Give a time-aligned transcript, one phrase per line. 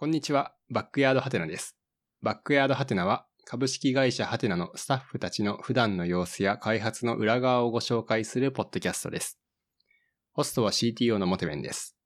[0.00, 1.76] こんにちは、バックヤードハテナです。
[2.22, 9.40] バックヤードハテナは、株式会社ハテナのスタッフたちの普段の様子や開発の裏側をご紹介するポッドキャストです。
[10.34, 11.96] ホストは CTO のモテメンです。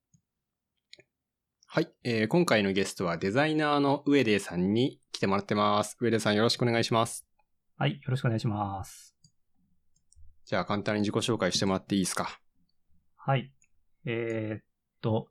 [1.67, 5.99] はい、えー今回のゲストはデザイナーの上出さんに来てもらってます。
[6.01, 7.27] 上出さんよろしくお願いします。
[7.77, 9.15] はい、よろしくお願いします。
[10.47, 12.41] じゃあ簡単に自己紹介してもらっていいですか？
[13.19, 13.53] はい。
[14.07, 14.65] えーっ
[15.03, 15.29] と、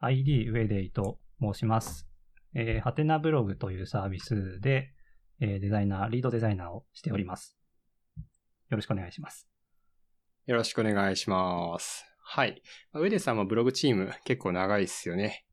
[0.00, 2.08] ID ウェデイと申します。
[2.54, 4.92] えー、ハテナブログというサービスで、
[5.40, 7.56] えーデザイナー、リードデザイナーをしております。
[8.70, 9.48] よろしくお願いします。
[10.46, 12.04] よろしくお願いします。
[12.22, 12.62] はい。
[12.92, 15.44] 上出さんもブログチーム結構長いですよね。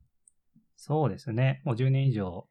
[0.76, 1.62] そうですね。
[1.64, 2.46] もう10年以上、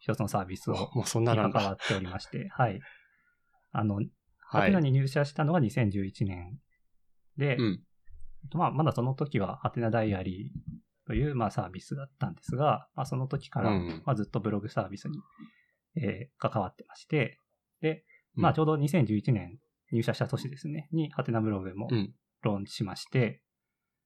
[0.00, 1.34] 一つのサービスをもうそんな。
[1.34, 2.80] 関わっておりまして、はい。
[3.72, 4.00] あの、
[4.40, 4.70] ハはい。
[4.70, 6.58] テナに入社したのが2011年
[7.36, 7.82] で、うん。
[8.52, 15.18] まあ、まだその時はハテナダイアリーという、まあ、サービスだったんですが、まあ、その時から、うんまあ、ずっとブログサービスに、
[15.96, 17.38] えー関わってまして、
[17.80, 18.04] で、
[18.36, 19.58] うんまあ、ちょうど2011年
[19.92, 22.14] 入社した年ですね、にハテナブログもうん。
[22.42, 23.40] ローンチしまして、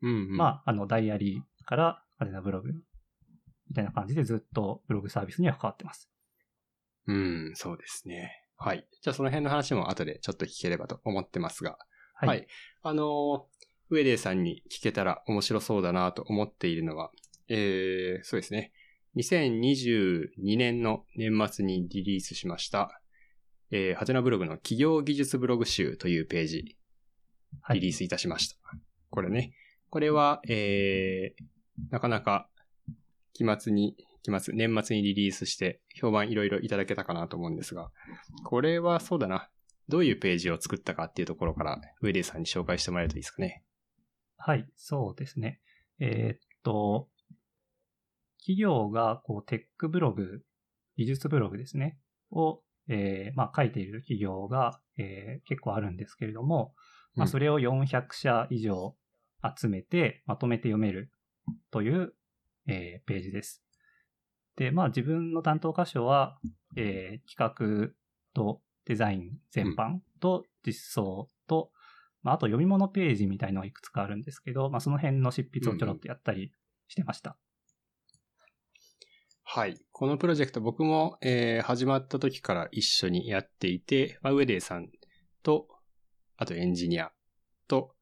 [0.01, 0.37] うん、うん。
[0.37, 2.73] まあ、あの、ダイアリーからハテナブログ
[3.69, 6.09] みたいな感じでずっとブログサービスには関わってます。
[7.07, 8.31] うん、そうですね。
[8.57, 8.87] はい。
[9.03, 11.79] じゃあその辺の話も後でちょっと聞ければと思ってますが、
[12.15, 12.29] はい。
[12.29, 12.47] はい
[12.83, 13.41] あのー、
[13.91, 17.11] ウェデーさんに聞けたら面白そうだなと思っているのは、
[17.49, 18.73] えー、そうですね。
[19.17, 23.01] 2022年の年末にリリースしました、
[23.71, 26.77] えー、ハテナブログの企業技術ブログ集というページ、
[27.63, 27.81] はい。
[27.81, 28.57] リリースいたしました。
[29.11, 29.53] これね。
[29.91, 32.49] これは、えー、なかなか、
[33.33, 37.91] 期末に、期末、年末にリリースして、評判いろいろいただけたかなと思うんですが、
[38.45, 39.49] これはそうだな。
[39.89, 43.63] どういうページを作ったかっていうところから、ウェディさんに紹介してもらえるといいですかね。
[44.39, 45.61] はい、そうですね。
[45.99, 47.09] えーっと、
[48.39, 50.43] 企業がこうテックブログ、
[50.97, 51.99] 技術ブログですね、
[52.31, 56.73] を、えーまあ、書いている企業が、えー結構あるんですけれども、
[57.15, 58.97] まあ、うんそれを400社以上
[59.59, 61.11] 集めて、まとめて読める
[61.71, 62.15] という、
[62.69, 63.65] えーページです。
[64.57, 66.39] で、まあ自分の担当箇所は、
[66.77, 67.93] えー企画
[68.35, 71.73] とデザイン全般と実装と、
[72.23, 76.53] まあ、あと読み物ページみたいのがいくつかあるんですけど、まあ、その辺の執筆をちょろっとやったり
[76.89, 77.37] してました。
[79.45, 79.79] はい。
[79.93, 84.89] このプロジェクト僕も、えー始まった時から一緒にやっていて、まあ、ウェディさん
[85.43, 85.69] と、
[86.37, 87.13] あとエンジニア
[87.67, 87.95] と、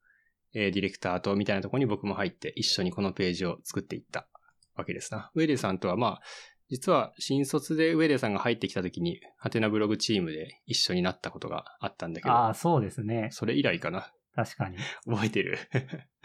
[0.55, 4.26] えーディレクターとみたいなところに僕も入って一緒にこのページを作っていった
[4.75, 5.31] わけですな。
[5.34, 6.22] ウェディさんとはまあ、
[6.69, 13.28] 実は新卒でウェディさんが入ってきた時に、ハテナブログチームで一緒になったことがあったんだけど、ああ、そうですね。
[13.31, 14.12] それ以来かな。
[14.34, 14.76] 確かに。
[14.76, 14.78] い
[15.09, 15.59] 覚えてる？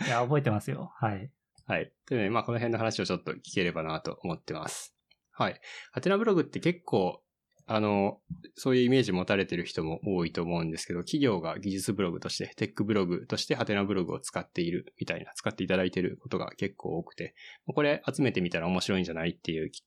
[0.09, 0.91] や、覚えてますよ。
[0.99, 1.31] はい。
[1.67, 1.91] はい。
[2.07, 4.95] というので、まあ、この辺の話をちょっと聞ければなと思ってます。
[5.31, 5.61] はい。
[5.91, 7.21] ハテナブログって結構、
[7.67, 8.19] あの、
[8.55, 17.33] そういうイメージ持たれてる人も多いと思うんですけど、企業が技術ブログとして、テックブログとしてハテナブログを使っているみたいな、使っていただいていることが結構多くて、
[17.67, 19.83] これ集めてみたら面白いんじゃないっていうき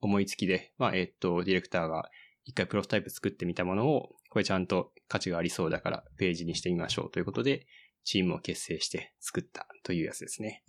[0.00, 2.10] 思いつきで、まあ、えっと、ディレクターが
[2.44, 7.66] 一回プロトタイプ作ってみたものを、これちゃんと価値がありそうだからページにしてみましょうということで、
[8.04, 10.64] チームを結成して作ったというやつですね。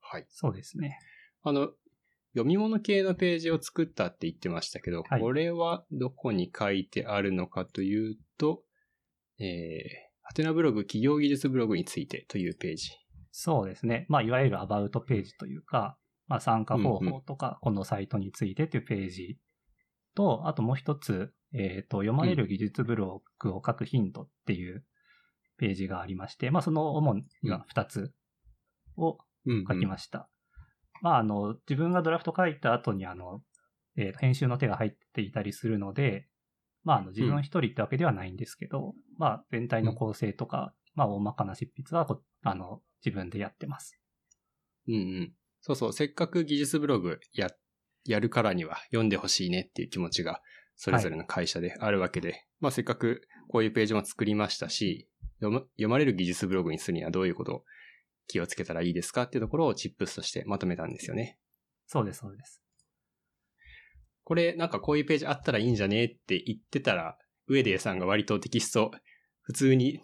[0.00, 0.26] はい。
[0.28, 0.98] そうですね。
[1.42, 1.70] あの、
[2.34, 8.62] 読み物系のページを作ったって言ってましたけど、はいこれはどこに書いてあるのかというと、
[9.38, 9.46] えー、
[10.22, 12.90] ハテナブログ企業技術ブログについてというページ。
[13.32, 14.06] そうですね。
[14.08, 15.96] まあ、いわゆるアバウトページというか、
[16.28, 19.38] まあ、参加方法とか、このサイトについてというページ
[20.14, 24.84] と、あともう一つ、えっ、と、読まれる技術ブログを書くヒントっていう
[25.58, 28.12] ページがありまして、まあ、その主には二つ
[28.96, 30.28] をうん、書きました。
[31.02, 33.42] まあ、あの、自分がドラフト書いた後に、あの、
[33.96, 36.26] えーと編集の手が入っていたりするので、
[36.84, 44.00] まあ、あの、自分一人ってわけではないんですけど、まあ、全体の構成とか、まあ、大まかな執筆はこ、あの、自分でやってます。
[44.88, 45.32] うんうん。
[45.66, 47.50] そうそう、せっかく技術ブログや、
[48.04, 50.40] やるからには読んでほしいねっていう気持ちが、
[50.76, 55.08] それぞれの会社であるわけで、まあせっかくこういうページも作りましたし、
[55.40, 57.64] 読む読まれる技術ブログにするにはどういうことを
[58.28, 61.36] 気をつけたらいいですかっていうところをチップスとしてまとめたんですよね。
[61.88, 62.62] そうです、そうです。
[64.22, 67.18] これなんかこういうページあったらいいんじゃねって言ってたら、
[67.48, 68.92] ウェデーさんが割とテキスト、
[69.42, 70.00] 普通に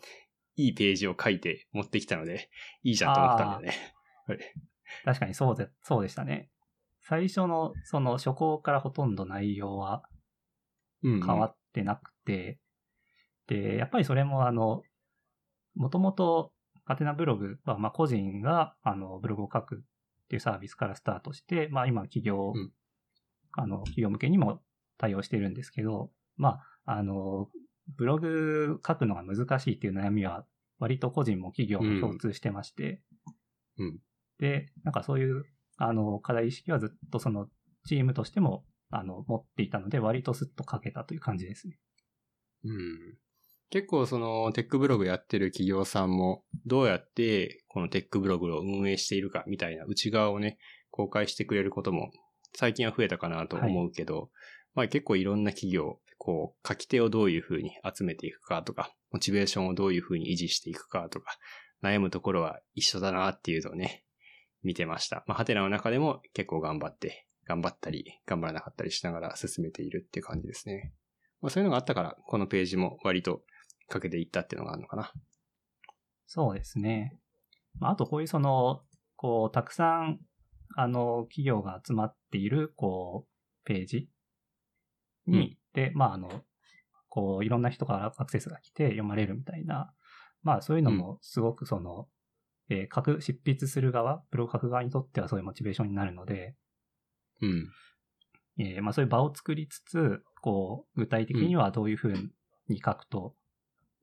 [0.57, 2.51] いいページを書いて持ってきたので、
[2.83, 3.75] いいじゃんと思ったんだよね。
[5.05, 6.51] 確かにそうで、そうでしたね。
[7.01, 10.03] 最初の、その、初稿からほとんど内容は
[11.03, 11.27] うん、うん。
[11.27, 12.59] 変わってなくて、
[13.49, 14.83] で、やっぱりそれもあの、
[15.75, 16.53] もともと、
[16.85, 22.73] ハテナブログは、まあ、個人が、あの、ブログを書くっていうサービスからスタートして、まあ、今、企業うん
[23.53, 24.63] あの、企業向けにも
[24.99, 27.49] 対応してるんですけど、まあ、あの、
[27.97, 30.47] ブログ書くのが難しいっていう悩みは、
[30.79, 33.01] 割と個人も企業も共通してまして、
[33.79, 33.99] うん。
[34.43, 35.45] で、なんかそういう、
[35.77, 37.47] あの、課題意識はずっとその、
[37.87, 41.79] チームとしても、あの、持っていたので、割とスッと書けたという感じですね。
[42.65, 43.19] うん。
[43.71, 50.59] 結構そのテックブログやってる企業さんもどうやってこのテックブログを運営しているかみたいな内側をね、
[50.91, 52.11] 公開してくれることも
[52.55, 54.29] 最近は増えたかなと思うけど、
[54.75, 61.39] まあ結構いろんな企業、こう書き手をどういうふうに集めていくかとか、モチベーションをどういうふうに維持していくかとか、
[61.83, 64.05] 悩むところは一緒だなっていうのをね、
[64.63, 65.25] 見てました。
[65.27, 70.93] まあハテナの中でも結構頑張って、頑張ったり、頑張らなかったりしながら進めているっていう感じですね。
[71.41, 73.43] まあそういうのがあったから、このページも割と
[73.89, 75.13] かけていったっていうのがあるのかな。
[76.27, 77.19] そうですね。
[77.79, 78.83] まあ、あとこういうその、
[79.17, 80.19] こう、たくさん、
[80.77, 84.09] あの、企業が集まっている、こう、ページ
[85.27, 86.29] に、うんで、まあ、あの、
[87.09, 89.93] こう、いろんな人からアクセスが来て読まれるみたいな、
[90.43, 92.09] まあ、そういうのもすごくその、
[92.73, 96.55] えー書く、執筆する側、ブログ書く側にとってはそういうモチベーションになるので、
[97.41, 97.69] うん。
[98.59, 102.13] えーまあそういう場を作りつつ、こう、具体的にはどういうふう
[102.69, 103.35] に書くと、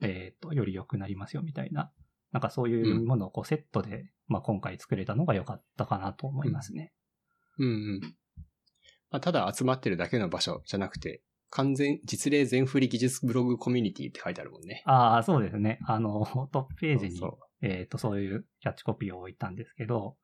[0.01, 1.91] えっ、と、より良くなりますよみたいな、
[2.31, 6.93] なんかそういうものをこうセットで、まあ今回作れたのが良かったかなと思いますね。
[7.57, 8.01] うんうん。
[9.11, 14.83] まあ、ただ集まってるだけの場所じゃなくて、完全、実例全振り技術ブログコミュニティって書いてあるもんね。
[14.85, 15.79] ああ、そうですね。
[15.85, 17.19] あの、トップページに、
[17.61, 20.17] えっ、と、そういうキャッチコピーを置いたんですけど、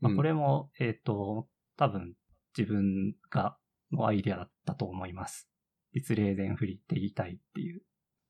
[0.00, 2.14] まあうんこれも、えっ、と、多分
[2.56, 3.56] 自分が、
[3.92, 5.48] のアイデアだったと思います。
[5.92, 7.82] 実例全振りって言いたいっていう。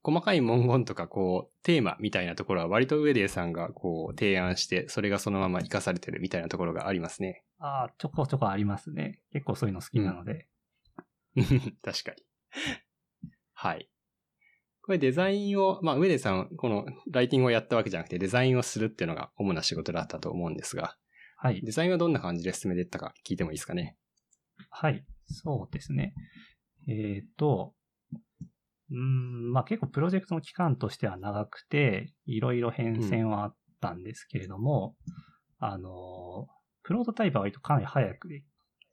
[0.02, 7.42] 細かい文言とかこう、テーマみたいなところは割とウェデーさんがこう、提案して、それがそのまま活かされてるみたいなところがありますね。
[7.58, 9.20] ああ、ちょこちょこありますね。
[9.32, 10.46] 結構そういうの好きなので。
[11.82, 12.22] 確かに。
[13.54, 13.88] はい。
[14.86, 20.96] これデザインを、まあ、ウェデーさん、このライティングをやったわけじゃなくて、デザインをするっていうのが主な仕事だったと思うんですが、
[21.38, 21.60] はい。
[21.60, 23.96] デザインはどんな感じで進めていったか聞いてもいいですかね？
[24.70, 25.04] はい。
[25.26, 26.14] そうですね。
[26.88, 27.74] えっ、と、
[28.90, 34.94] うーん、まあ結構プロジェクトの期間としては長くて、いろいろ変遷はあったんですけれども、
[35.58, 36.46] あの、
[36.84, 38.44] プロトタイプは割とかなり早くでき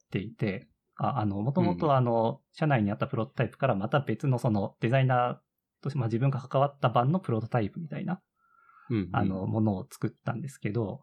[0.09, 5.37] ていて、ああの、もともうんとあの、社内にあったプロトタイプからまた別のそのデザイナー
[5.83, 8.21] として、まあ自分が関わった版のプロトタイプみたいな、
[8.89, 9.09] うん、うん。
[9.11, 11.01] あの、ものを作ったんですけど、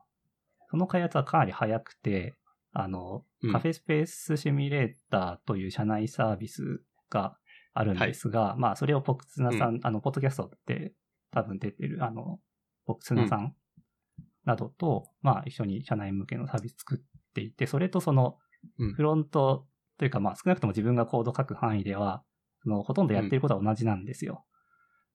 [0.70, 2.36] その開発はかなり早くて、
[2.72, 7.36] あの、うんカフェスペースシミュレーターという社内サービスが
[7.72, 10.92] あるんですが、まあ、それをポクツナさん、あの、ポッドキャストって
[11.30, 12.38] 多分出てる、あの、
[12.84, 13.54] ポクツナさん
[14.44, 16.98] などと、まあ、一緒に社内向けのサービス作っ
[17.34, 18.36] ていて、それとその
[18.78, 19.66] うん、フロント
[19.98, 22.22] というか、まあ、少なくとも自分がコード書く範囲では、
[22.62, 24.44] その、ほとんどやってることは同じなんですよ。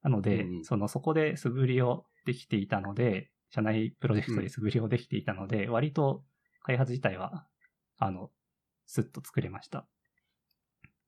[0.06, 6.24] なので、うんその、そこで素振りをできていたので、社内プロジェクトで素振りをできていたので、割と
[6.62, 7.48] 開発自体は、
[7.98, 8.30] あの、
[8.86, 9.88] スッと作れました。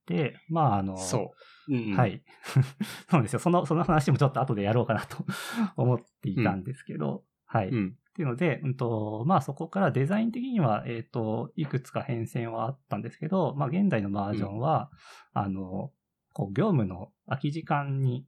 [0.08, 1.36] で、まあ、あの、そ
[1.68, 1.76] う。
[1.76, 1.96] うん、うん。
[1.96, 2.08] は。
[2.08, 2.24] い。
[3.12, 3.40] そうですよ。
[3.40, 5.24] その、その話もちょっと後でやろうかなと
[5.78, 7.70] 思っていたんですけど、はい。
[7.70, 7.98] うん。
[8.10, 14.90] っていうので、うんと、まあそこからデザイン的には、えっ、と、いくつか変遷はあったんですけど、まあ現在のバージョンは、
[15.34, 15.92] あの、
[16.34, 18.26] こう、業務の空き時間に、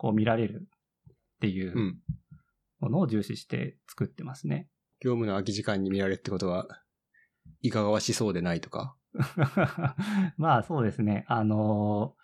[0.00, 1.08] こう見られるっ
[1.40, 1.98] ていううん
[2.78, 4.66] ものを重視して作ってますね。
[5.00, 6.66] 業務の空き時間に見られるってことは、
[7.60, 8.96] いかがわしそうでないとか？
[10.38, 11.26] まあそうですね。
[11.28, 12.16] あの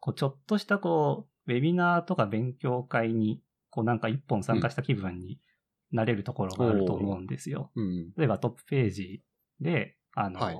[0.00, 5.40] こうちょっとしたこう、ウェビナーとか勉強会に、こうなんか一本参加した気分に
[5.92, 7.70] なれるところがあると思うんですよ。
[7.76, 8.12] うん。
[8.16, 9.22] 例えばトップページ
[9.60, 10.56] で、あの、はい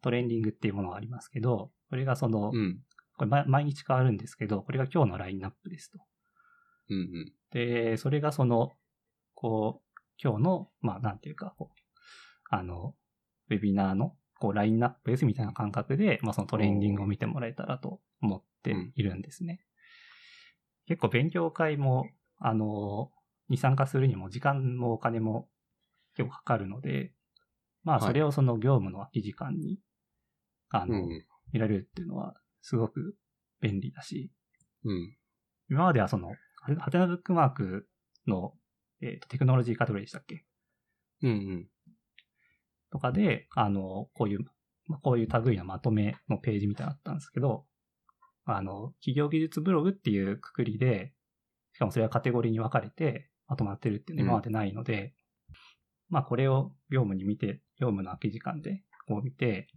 [0.00, 2.80] トレンディングっていうものがありますけど、これがその、うん。
[3.16, 5.98] これま毎日変わるんですけど、これが今日のラインナップですと。
[6.90, 6.96] うん。
[6.96, 7.32] うん。
[7.50, 8.72] で、それがその、
[9.34, 11.80] こう、今日の、まあ、なんていうか、こう、
[12.50, 12.94] あの、
[13.50, 19.60] ウェビナーの、こう、ラインナップですみたいな感覚で、まあ、そのトレンディングを見てもらえたらと思っているんですね。
[20.86, 22.08] 結構勉強会も、
[22.38, 23.10] あの、
[23.48, 25.48] に参加するにも時間もお金も
[26.16, 27.12] 結構かかるので、
[27.84, 29.78] まあ、はいそれをその業務の空き時間に、
[30.70, 31.24] あの、うん。
[31.52, 32.34] 見られるっていうのは、
[32.68, 33.14] すごく
[33.60, 34.32] 便利だし、
[34.84, 35.16] うん。
[35.70, 36.30] 今まではその、
[36.60, 37.88] ハハテナブックマーク
[38.26, 38.54] の、
[39.00, 40.44] えーとテクノロジーカテゴリーでしたっけ？
[41.22, 41.30] うん。
[41.30, 41.68] うん。
[42.90, 44.40] とかで、あの、こういう、
[44.86, 47.66] まあこういう類のまとめのページみたいなのあったんですけど、
[48.46, 51.12] あの、企業技術ブログっていうくくりで、
[51.72, 55.14] しかもそれはカテゴリーに分かれてまとまってるっていうのは今までないので、
[56.08, 59.68] まあこれを業務に見て、業務の空き時間でこう見て、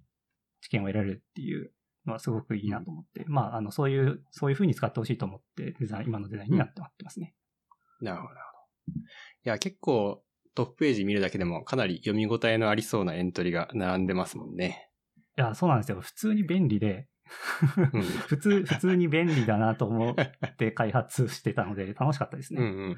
[0.62, 1.72] 知見を得られるっていう
[2.06, 7.36] のはすごくいいなと思って、まあ、あの、そういう、そういう風に使ってほしいと思って、デザイン、今のデザインになってますね。
[8.02, 8.46] なるほど、なる
[8.86, 9.00] ほど。
[9.00, 9.04] い
[9.44, 10.24] や、結構
[10.56, 14.90] トップページ見るだけでもかなり読み応えのありそうなエントリーが並んでますもんね。
[15.38, 16.02] いや、そうなんですよ。
[16.02, 17.08] 普通に便利で、
[17.94, 22.62] うん 普通、普通に便利だなと思って開発してたので、 楽しかったですね。
[22.62, 22.96] うんうん。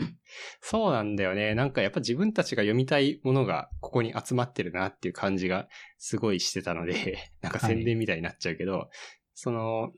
[0.62, 1.56] そうなんだよね。
[1.56, 8.90] なんかやっぱ自分たちが読みたいものがここに集まってるなっていう感じがすごいしてたので、 なんか宣伝みたいになっちゃうけど、
[9.34, 9.94] その、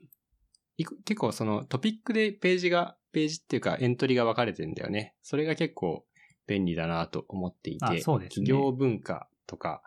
[0.76, 5.14] いく結構そのトピックでページが、ページっていうかエントリーが分かれてるんだよね。
[5.22, 6.04] それが結構
[6.46, 9.82] 便利だなと思っていて、ね企業文化とか、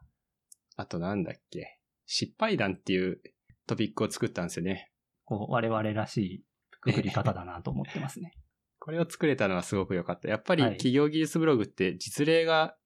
[0.78, 3.22] あとなんだっけ、失敗談っていう
[3.68, 4.92] トピックを作ったんですよね。
[5.26, 6.44] こう、我々らしい
[6.82, 8.34] くくり方だなと思ってますね。
[8.80, 10.30] これを作れたのはすごく良かった。
[10.30, 12.78] やっぱりはい企業技術ブログって実例が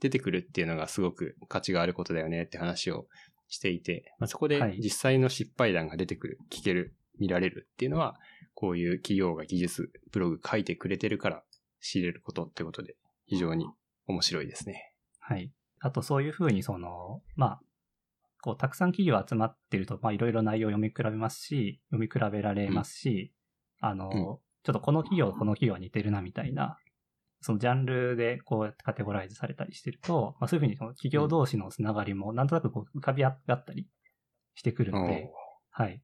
[0.00, 3.06] 出てくるっていうのがすごく価値があることだよねって話を
[3.48, 8.18] していて、まあ、そこではい実際の失敗談が出てくる、聞ける、見られるっていうのは、
[8.54, 11.44] こういう企業が技術ブログ書いてくれてるから
[11.80, 13.66] 知れることってことで非常に
[14.06, 14.94] 面白いですね。
[15.18, 15.52] はい。
[15.80, 17.60] あとそういうふうにその、まあ、
[18.44, 23.32] こう、たくさん企業集まってると、まあ、いろいろ内容を読み比べますし、読み比べられますし、
[23.80, 24.38] あの、んちょ
[24.72, 26.78] っとこの企業、この企業は似てるなみたいな、
[27.40, 33.88] そのジャンルでこうやってカテゴライズされたりしてると、まあ、そういうふうにその企業同士のつながりもなんとなくこう浮かび上がったり
[34.54, 35.30] してくるので、
[35.70, 36.02] はい。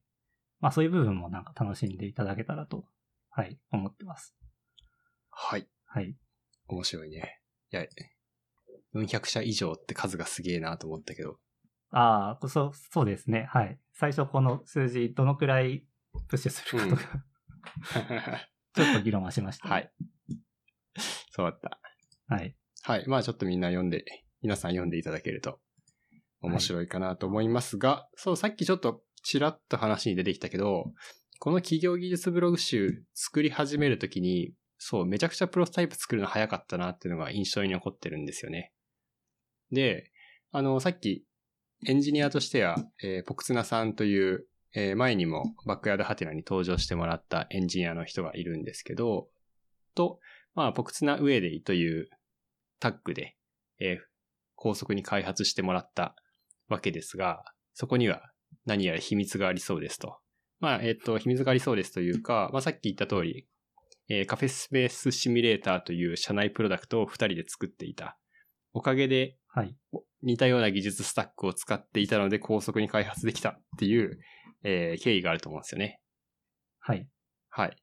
[0.59, 2.85] まあそういう部分もなんか楽しんでいただけたらと、
[3.29, 4.35] はい、思ってます。
[5.29, 5.67] はい。
[5.85, 6.15] はい。
[6.67, 7.39] 面白いね。
[7.71, 7.85] いや、
[8.95, 11.37] 400社以上って数がすげえなと思ったけど。
[11.91, 13.47] ああ、そう、そうですね。
[13.49, 13.79] はい。
[13.93, 15.85] 最初この数字どのくらい
[16.27, 19.91] プッシュするかとか、ちょっと議論はしました、はい。
[21.31, 21.79] そうだった。
[22.33, 22.55] はい。
[22.83, 23.07] はい。
[23.07, 24.05] まあちょっとみんな読んで、
[24.41, 25.59] 皆さん読んでいただけると
[26.41, 30.91] 面白いかなと思いますが、そう、さっきちょっとちらっと話に出てきたけど、
[31.39, 38.71] この企業技術ブログ集作り始めるときに、そう、めちゃくちゃプロトタイプ作るの早かったなっていうのが印象に残ってるんですよね。
[39.71, 40.11] で、
[40.51, 41.25] あの、さっき
[41.87, 44.45] エンジニアとしては、えーポクツナさんという、
[44.75, 49.27] えー前にもバックヤードハテナに登場してもらったエンジニアの人がいるんですけど、
[49.95, 50.19] と、
[50.53, 52.09] まあ、ポクツナウェデイという
[52.79, 53.35] タッグで、
[53.79, 54.11] えー
[54.55, 56.15] 高速に開発してもらった
[56.69, 58.21] わけですが、そこには
[58.67, 60.19] 何やら秘密がありそうですと。
[60.59, 63.47] まあ、えっ、と、秘密がありそうですというか、まあ、さっき言った通り、
[64.07, 68.19] えーカフェスペースシミュレーターという社内プロダクトを二人で作っていた。
[68.73, 69.75] おかげではい。
[70.23, 74.19] 似たような技術スタックを使っていたので高速に開発できたっていう、
[74.63, 75.99] えー経緯があると思うんですよね。
[76.79, 77.07] はい。
[77.49, 77.75] はい。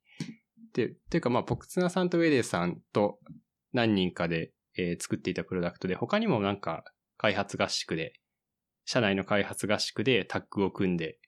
[0.72, 3.18] で、というかまあ、ポクツナさんとウェデーさんと
[3.72, 6.84] 何人かで、えー作っていたプロダクトで、他にもなんか
[7.16, 8.14] 開発合宿で、
[8.86, 11.18] 社内の開発合宿でタッグを組んで、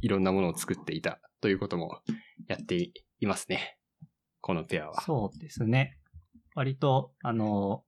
[0.00, 2.00] いろんなものを作っていたということも
[2.48, 2.74] やって
[3.20, 3.78] いますね。
[4.40, 5.00] このペアは。
[5.02, 5.98] そうですね。
[6.56, 7.84] 割と、あの、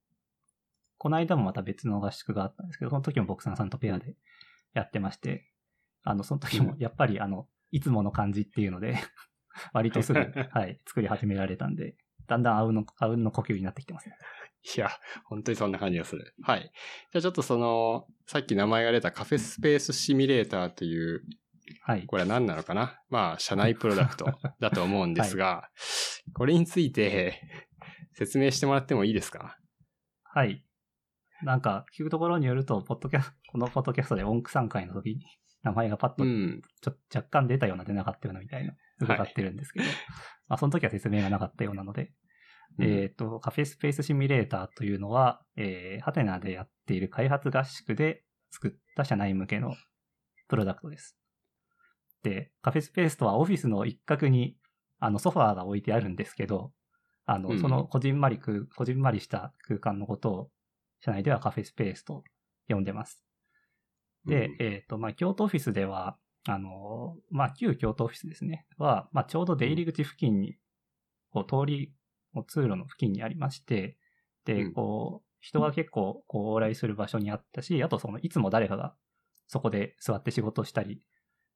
[1.07, 4.17] この間もまた別の合宿があったんですけど、その時もボクサンさんとペアで
[4.75, 5.49] やってまして、
[6.03, 8.97] あの、その時もやっぱり、あの、いつもの感じっていうので、
[9.73, 10.19] 割とすぐ、
[10.51, 11.95] はい、作り始められたんで、
[12.27, 14.17] だんだんあうんの、あうんの呼吸になってきてますね。
[14.77, 14.91] いや、
[15.27, 16.35] 本当にそんな感じがする。
[16.43, 16.63] はい。
[16.63, 21.23] じゃあちょっとその、さっき名前が出たカフェスペースシミュレーターという、
[21.83, 22.05] はい。
[22.07, 23.01] これは何なのかな？
[23.11, 24.27] まあ、社内プロダクト
[24.59, 25.71] だと思うんですが、
[26.35, 27.41] これについて
[28.15, 29.57] 説明してもらってもいいですか？
[30.25, 30.66] はい。
[31.47, 35.25] なんか、聞くところによると、ポッドキャスト、 このポッドキャストで音区3回の時に
[35.63, 36.61] 名前がパッとうん。
[36.81, 39.87] ちょ若干出たような出なかったようなみたいな、伺ってるんですけど、
[40.49, 42.13] まあその時は説明がなかったようなので、
[42.81, 49.77] えっ、と、カフェスペースシミュレーターというのは、えー、ハテナでやっている開発合宿で作った社内向けの
[50.49, 51.17] プロダクトです。
[52.25, 54.59] で、カフェスペースとはオフィスの一角に、
[54.99, 56.73] あの、ソファーが置いてあるんですけど、
[57.25, 60.51] あの、うんそのこじんまり空、こじんまりした空間のことを、
[61.07, 62.25] 社内ではカフェスペースと
[62.69, 63.23] 呼んでます。
[64.27, 70.57] で、うんえっ、と、まあ、京都オフィスでは、あの、まあ、旧京都オフィスですね、は、まあ、ちょうど出入り口付近に、
[71.31, 71.93] こう、通り、
[72.49, 73.97] 通路の付近にありまして、
[74.45, 78.97] で、うんこう、人が結構、こう、往来する場所にあったし、あと、その、いつも誰かが、
[79.47, 81.01] そこで座って仕事をしたり、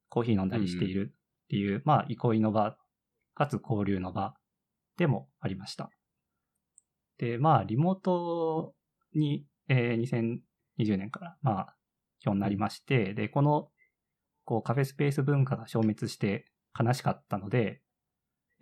[0.08, 2.76] コーヒー飲んだりしているっていう、まあ、憩いの場、
[3.34, 4.34] かつ交流の場
[4.96, 5.90] でもありました。
[7.18, 8.74] で、まあ、リモート
[9.14, 10.40] に、えー
[10.78, 11.76] 2020年から、まあ、
[12.20, 13.70] 基本になりまして、で、この、
[14.44, 16.46] こう、カフェスペース文化が消滅して
[16.78, 17.82] 悲しかったので、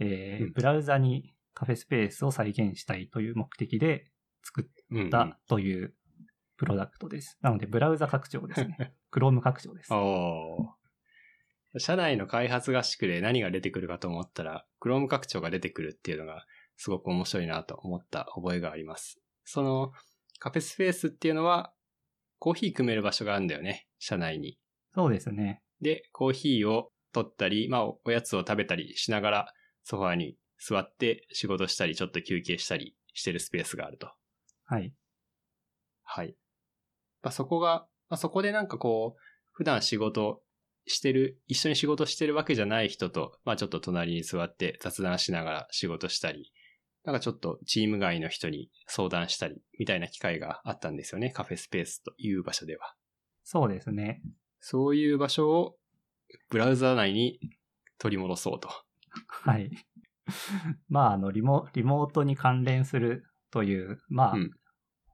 [0.01, 4.11] えーうんブラウザにカフェスペースを再現したいという目的で
[4.45, 5.95] 作っうんうんたという
[6.57, 7.39] プロダクトです。
[7.43, 8.95] なので、ブラウザ拡張ですね。
[9.13, 9.93] Chrome 拡張です。
[9.93, 19.21] おー社内の開発合宿で何が出てくるかと思ったら、Chrome 拡張が出てくるっていうのがすごく面白いなと思った覚えがあります。
[19.45, 19.93] その
[20.39, 21.73] カフェスペースっていうのは
[22.39, 24.59] コーヒー組める場所があるんだよね、社内に。
[24.95, 25.63] そうですね。
[25.81, 29.53] で、コーヒーを取ったり、まあおやつを食べたりしながら
[29.85, 34.11] ソファーに座って仕事したり、ちょっと休憩したりしてるスペースがあると。
[34.65, 34.93] はい。
[36.05, 36.37] はい。
[37.23, 39.21] まあ、そこが、まあ、そこでなんかこう、
[39.53, 40.43] 普段仕事
[40.87, 46.53] してる、一緒に仕事してるわけじゃない人と、まあちょっと隣に座って雑談しながら仕事したり、
[47.09, 51.31] なんかちょっとチーム外の人に相談したり、みたいな機会があったんですよね。
[51.31, 52.95] カフェスペースという場所では。
[53.45, 54.21] そうですね。
[54.61, 55.77] そういう場所を
[56.51, 57.41] ブラウザ内に
[57.97, 58.69] 取り戻そうと。
[59.27, 59.71] はい。
[60.91, 64.51] まあ、あの、リモ、リモートに関連するという、まあ、うん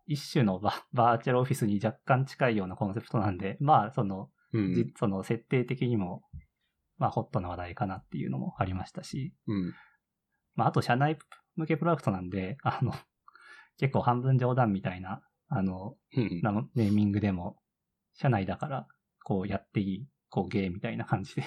[0.06, 4.74] 一種のババーチャルオフィスに若干近いようなコンセプトなんで、まあ、その、うん。
[4.74, 6.22] じその設定的にも、
[6.98, 9.72] まあ、ホットな話題かなっていうのもありましたし、うん。
[10.56, 11.16] まあ、あと、社内
[11.56, 12.92] 向けプロダクトなんで、あの、
[13.78, 17.58] 結構半分冗談みたいな、あの、ネーミングでも、
[18.14, 18.88] 社内だから、
[19.24, 21.42] こうやっていい、こうゲーみたいな感じで、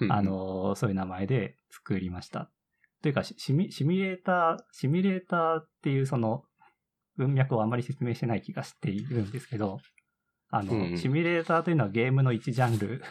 [0.00, 2.50] うんあ、の、そういう名前で作りました。
[3.02, 6.44] というか、シシミシミュレーター、シミュレーターっていうその
[7.16, 9.80] 文脈をあまり説明してない気がしているんですけど、
[10.50, 10.98] あの、うんうん。
[10.98, 13.02] シミュレーターというのはゲームの一ジャンル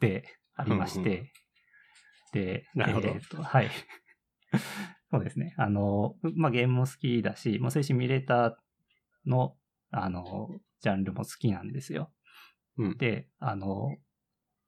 [0.00, 1.28] でありまして、うん
[2.32, 3.08] で、なるほど。
[3.08, 3.70] えーとはい。
[5.10, 5.54] そうですね。
[5.56, 8.54] あの、まあ、ゲームも好きだし、もうそういうシミュレーター
[9.26, 9.56] の、
[9.90, 10.50] あの、
[10.80, 12.10] ジャンルも好きなんですよ。
[12.76, 12.98] うん。
[12.98, 13.96] で、あの、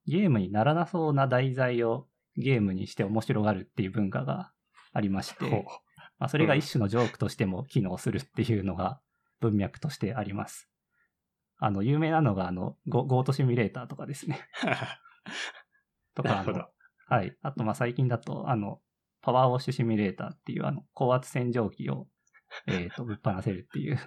[0.06, 4.50] ゲームにならなそうな題材をゲームにして面白がるっていう文化が
[4.92, 5.66] ありまして、
[6.18, 9.00] まあ、それが一種のジョークとしても機能するっていうのが
[9.40, 10.68] 文脈としてあります。
[11.58, 14.40] あの、有名なのが、あの、ゴゴートシミュレーターとかですね。
[16.14, 16.70] とか。
[17.06, 17.36] はい。
[17.42, 18.80] あと、まあ、最近だと、あの、
[19.22, 22.06] パワーウォッシュシミュレーターっていう、あの、高圧洗浄機を、
[22.66, 23.98] えっ、と、ぶっ放せるっていう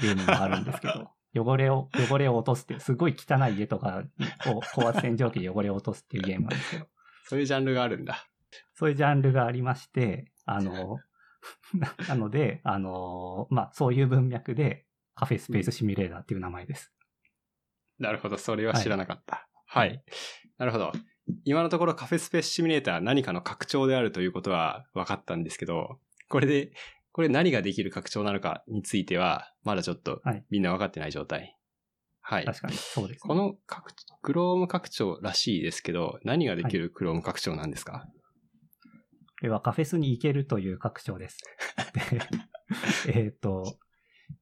[0.00, 4.04] ゲームがあるんですけど、汚れを、汚れを落とすっていう、すごい汚い家とか
[4.46, 6.86] を高圧洗浄機で汚れを落とすっていうゲームなんですけど、
[7.28, 8.26] そういうジャンルがあるんだ。
[8.74, 10.98] そういうジャンルがありまして、あの、
[11.74, 16.92] な なので、あの、まあ、そういう文脈で、カフェスペースシミュレーターっていう名前です。
[17.98, 18.38] なるほど。
[18.38, 19.48] それは知らなかった。
[19.66, 20.02] はい。
[20.56, 20.92] なるほど。
[21.44, 26.72] 今のところカフェスペースシミュレーター何かの拡張であるということは分かったんですけど、これで、
[27.12, 30.44] これ何ができる拡張なのかについては、まだちょっとはい。
[30.50, 31.56] みんな分かってない状態。
[32.20, 32.44] はい。
[32.44, 38.06] 確かに、そうです、この拡、クローム拡張らしいですけど、何ができるクローム拡張なんですか、
[39.40, 41.38] これはカフェスに行けるという拡張です。
[43.06, 43.78] で えっと、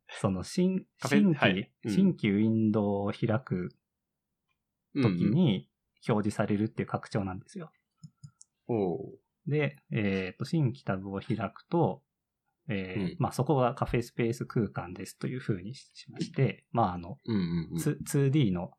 [0.09, 1.73] その新、新規、はい。
[1.85, 1.91] うん。
[1.91, 3.71] 新規ウィンドウを開く
[4.95, 5.69] うんときに
[6.07, 7.71] 表示されるっていう拡張なんですよ。
[9.47, 12.03] で、えっ、と、新規タブを開くと、
[12.69, 17.79] えーうんまあそこがカフェスペース空間ですというふうにしまして、まああの、うんうんうん。
[17.79, 18.73] ツ 2D の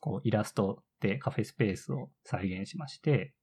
[0.00, 3.34] こうイラストでカフェスペースを再現しまして、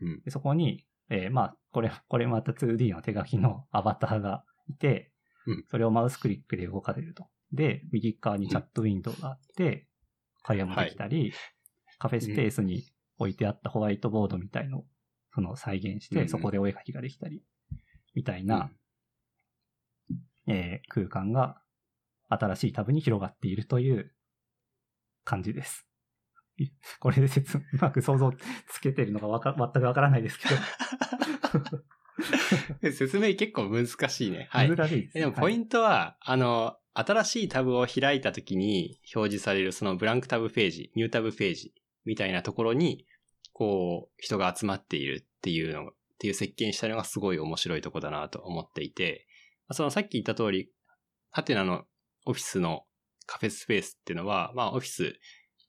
[0.00, 5.12] うんでそこに、えーまあ、これ、これまた 2D の手書きのアバターがいて、
[5.46, 7.28] うんそれをマウスクリックで動かせると。
[7.52, 9.86] で、右側にチャットウィンドウがあって、
[10.42, 11.32] 会話もできたり、
[12.00, 12.82] カフェスペースに
[13.18, 14.84] 置いてあったホワイトボードみたいのを
[15.34, 17.42] その再現して、そこでお絵描きができたり、
[18.14, 18.70] みたいな、
[20.48, 21.60] えー空間が
[22.28, 24.12] 新しいタブに広がっているという
[25.24, 25.86] 感じです。
[26.56, 28.32] い これで説うまく想像
[28.68, 30.48] つけてるのがわか全くわからないですけ
[32.84, 34.48] うん 説明結構難しいね。
[34.50, 34.76] はいど、。
[34.76, 35.14] 難しいです。
[35.14, 41.72] でもポインントは、あの、新しいタブを開いたときに表示されるそのブランクタブページ、ニュータブページ
[42.04, 43.06] みたいなところに、
[43.52, 49.26] こう、人が集まっているっていうのが、っていう設計にしたのがすごい面白いとこだなと思っていて、
[49.72, 50.70] そのさっき言った通り、
[51.30, 51.84] ハテナの
[52.26, 52.84] オフィスの
[53.26, 55.14] カフェスペースっていうのは、まあオフィス、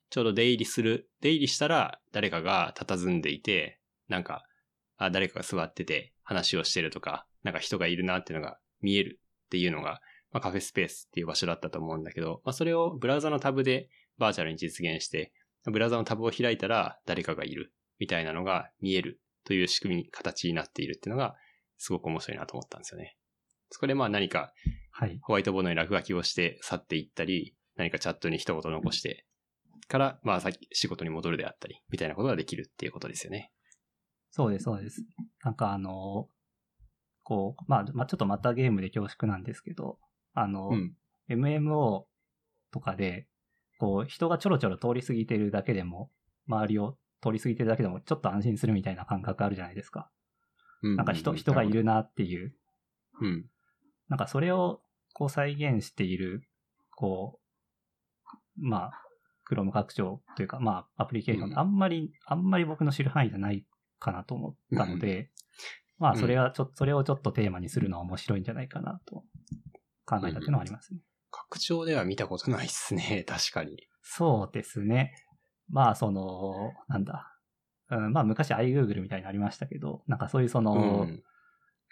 [0.10, 4.44] ちょうど出入りする、出入りしたら誰かが佇んでいて、なんか、
[4.98, 15.32] あ、誰かが座ってて話をしてるとか、なんか人がいるなっていうのが見えるっていうのが、まあ、カフェスペースっていう場所だったと思うんだけど、まあ、それをブラウザのタブでバーチャルに実現して、
[15.66, 21.36] ブラウザのタブを開いたら誰かがいるみたいなのが見えるという仕組みに形になっているっていうのが
[21.78, 23.18] すごく面白いなと思ったんですよね。
[23.70, 24.54] そこでまあ何か
[24.92, 25.20] はい。
[25.22, 29.26] ホワイトボードに落書きをして去っていったり、何かチャットに一言残して
[29.88, 33.52] から、まあさっき仕事に戻るであったり、みたいなことができるっていうことですよね。
[34.30, 35.04] そうです、そうです。
[35.44, 36.28] なんかあの、
[37.24, 40.00] こう、まあ、まあ、ちょっとまたゲームで恐縮なんですけど、
[40.34, 40.94] あの、うん。
[41.30, 42.04] MMO
[42.72, 43.28] とかで、
[43.82, 46.12] こう、人がちょろちょろ通り過ぎてるだけでも、
[46.48, 50.12] 周りを通り過ぎてるだけでもちょっと安心するみたいな感覚あるじゃないですか。
[50.84, 51.72] うんなんか人、人がい。
[51.72, 52.54] るなっていう。
[53.22, 53.46] うん。
[54.08, 56.48] なんかそれをこう再現している、
[56.96, 57.40] こ
[58.28, 58.92] う、まあ、
[59.52, 63.66] Chrome 拡張というか、まあ、アプリケーションうんあんまり、あんまり僕の知る範囲じゃない
[64.00, 65.32] かなと思ったので、
[65.98, 69.24] まあ、それはちょっと、それをちょっとテーマにするのは面白いんじゃないかなと
[70.06, 71.00] 考えたっていうのはありますね。
[71.32, 73.24] 拡張では見たことないっすね。
[73.28, 73.88] 確かに。
[74.02, 75.14] そうですね。
[75.70, 77.38] まあ、その、なんだ。
[77.90, 81.24] うん、まあ、昔 iGoogle みたいにありましたけど、なんかそういうその、うん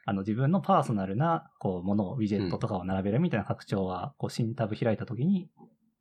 [0.05, 5.51] あの自分のパーソナルな、こう、ものを、ウィジェットとかを並べるみたいな拡張は、こう、新タブ開いたときに、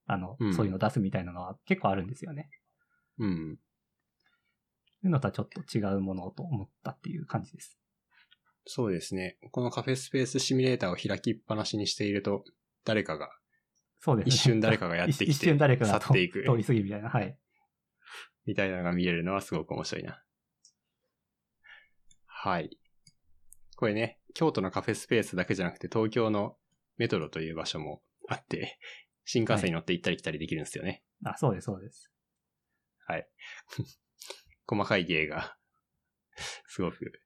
[0.06, 2.48] あの、うんそういうの出すみたいなのは結構あるんですよね。
[3.18, 3.58] うん。
[4.86, 7.78] そういうのとはちょっと違うものと思ったっていう感じです。
[8.64, 9.36] そうですね。
[9.50, 12.44] このカフェスペースシミュレーターを開きっぱなしにしていると、
[12.88, 13.30] 誰かが、
[14.00, 14.34] そうですね。
[14.34, 17.10] 一瞬誰かがやってきて一瞬誰かが去っていく通り過ぎるみたいな。
[17.10, 17.38] はい。
[18.46, 20.24] みたいなのが見れるのはすごく面白いな。
[22.24, 22.78] はい。
[23.76, 26.56] これね、京都のカフェスペースだけじゃなくて東京の
[26.96, 28.78] メトロという場所もあって、
[29.24, 31.04] 新幹線に乗って行ったり来たりできるんですよね。
[31.24, 32.10] あ、そうです、そうです。
[33.06, 33.28] はい。
[34.66, 35.58] 細かい芸が、
[36.66, 37.20] すごく、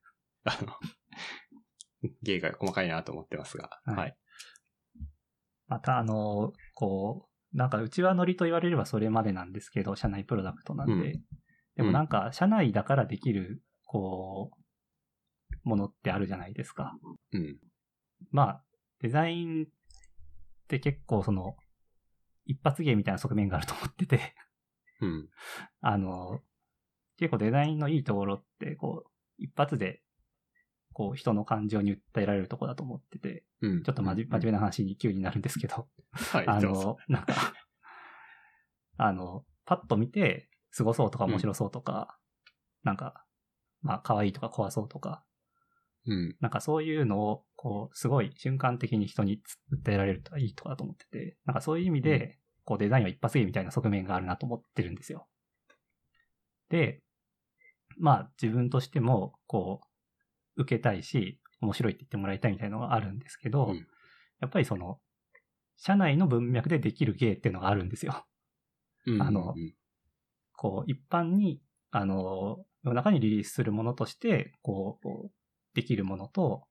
[0.44, 4.18] あの、芸が細かいなと思ってますが、はいはい。
[5.72, 11.12] また、あの、こう、なんか、うちはノリと言われればそれまでなんですけど、社内プロダクトなんで。
[11.12, 11.22] うん
[11.74, 14.50] でもなんか、社内だからできる、こ
[15.64, 16.98] う、ものってあるじゃないですか。
[17.32, 17.56] うん。
[18.30, 18.64] まあ、
[19.00, 19.66] デザインっ
[20.68, 21.56] て結構その、
[22.44, 24.35] 一発芸みたいな側面があると思ってて、
[25.00, 25.28] うん。
[25.80, 26.42] あの、
[27.16, 30.02] 結構デザインのいいところって、こう、一発で、
[30.92, 33.83] こう、人の感情に訴えられるところだと思ってて、うん。
[33.83, 37.35] ちょっと真面真面目な話に急になるんですけど、はい、あの、なんか、
[38.98, 42.18] あの、パッと見て、凄そうとか面白そうとか、
[42.83, 43.24] なんか、
[43.83, 45.24] まあ、可愛いとか怖そうとか、
[46.07, 46.37] うん。
[46.40, 49.40] なんかそういうのを、こう、すごい瞬間的に人に
[49.72, 55.28] 訴えられるといいとかと思ってて、なんかそういう意味で、こうデザインは一発芸みたいな側面があるなと思ってるんですよ。
[56.68, 57.02] で、
[57.98, 59.87] まあ自分としても、こう、
[60.57, 63.87] 受けたいし、面白いって言ってもらいたいみたいなのがあるんですけど、うん
[64.41, 64.99] やっぱりその、
[65.77, 68.27] 社内の文脈でできる芸っていうのがあるんですよ。
[69.07, 69.23] うん。
[69.23, 69.75] あのうん
[70.55, 71.61] こう、一般に、
[71.91, 75.31] あの、世の中にリリースするものとして、こう、
[75.75, 76.65] できるものと、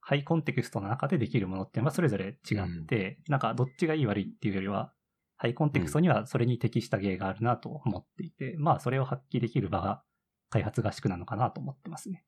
[0.00, 4.92] ハイコンテクストの中でできるものっていうのはそれぞれ違って、なんかどっちがいい悪いっていうよりは、
[5.36, 10.02] ハイコンテクストにはそれに適した芸があるなと思っていて、まあそれを発揮できる場が
[10.50, 12.24] 開発合宿なのかなと思ってますね。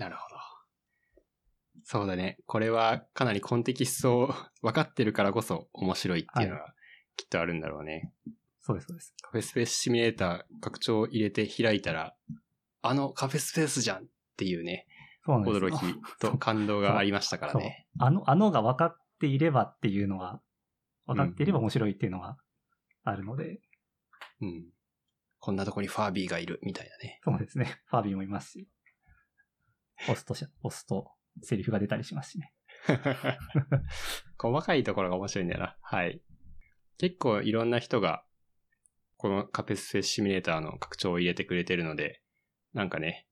[0.00, 0.36] なるほど。
[1.84, 2.38] そうだね。
[2.46, 6.74] これはかなりコンテキストを 分かってるからこそ面白いっていうのが
[7.16, 8.10] きっとあるんだろうね。
[8.62, 9.14] そうです、そうです。
[9.20, 12.16] カフェスペースシミュレーター拡張を入れて開いたら、
[12.80, 14.06] あのカフェスペースじゃんっ
[14.38, 14.86] ていうね、
[15.26, 17.86] そう驚きと 感動がありましたからね。
[17.98, 20.40] あの、あのが分かっていればっていうのが、
[21.04, 22.38] 分かっていれば面白いっていうのが
[23.04, 23.60] あるので、
[24.40, 24.72] うん。
[25.40, 27.20] こんなとこにファービーがいるみたいなね。
[27.22, 27.80] そうですね。
[27.86, 28.68] ファービーもいますし。
[30.02, 31.10] 押すとし、押すと
[31.42, 32.52] セリフが出たりしますしね。
[34.38, 35.76] 細かいところが面白いんだよな。
[35.82, 36.22] はい。
[36.98, 38.24] 結構いろんな人が、
[39.16, 42.22] このカフェスペースシミュレーターの拡張を入れてくれてるので、
[42.72, 43.26] なんかね、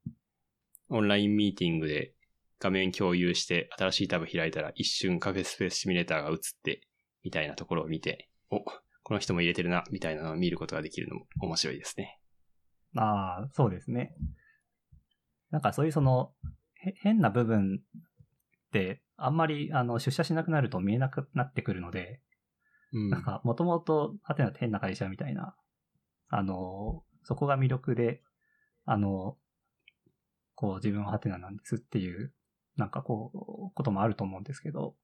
[0.90, 2.14] オンラインミーティングで
[2.61, 6.83] 画面共有して新しいタブ開いたら一瞬カフェスペースシミュレーターが映って、
[7.22, 8.61] みたいなところを見て、お、
[9.02, 12.18] この人も入れてるな、みたいなのを見ることができるのも面白いですね。
[12.96, 14.14] ああ、そうですね。
[15.50, 16.48] なんかそういうその、へ
[16.79, 22.21] 変な部分って、あんまりあの出社しなくなると見えなくなってくるので、
[22.93, 23.11] うん。
[23.11, 25.55] なんか、もともと、ハテナって変な会社みたいな、
[26.29, 28.23] あの、そこが魅力で、
[28.85, 29.37] あの、
[30.55, 32.33] こう、自分はハテナなんですっていう、
[32.77, 34.97] なんかこう、こともあると思うんですけど、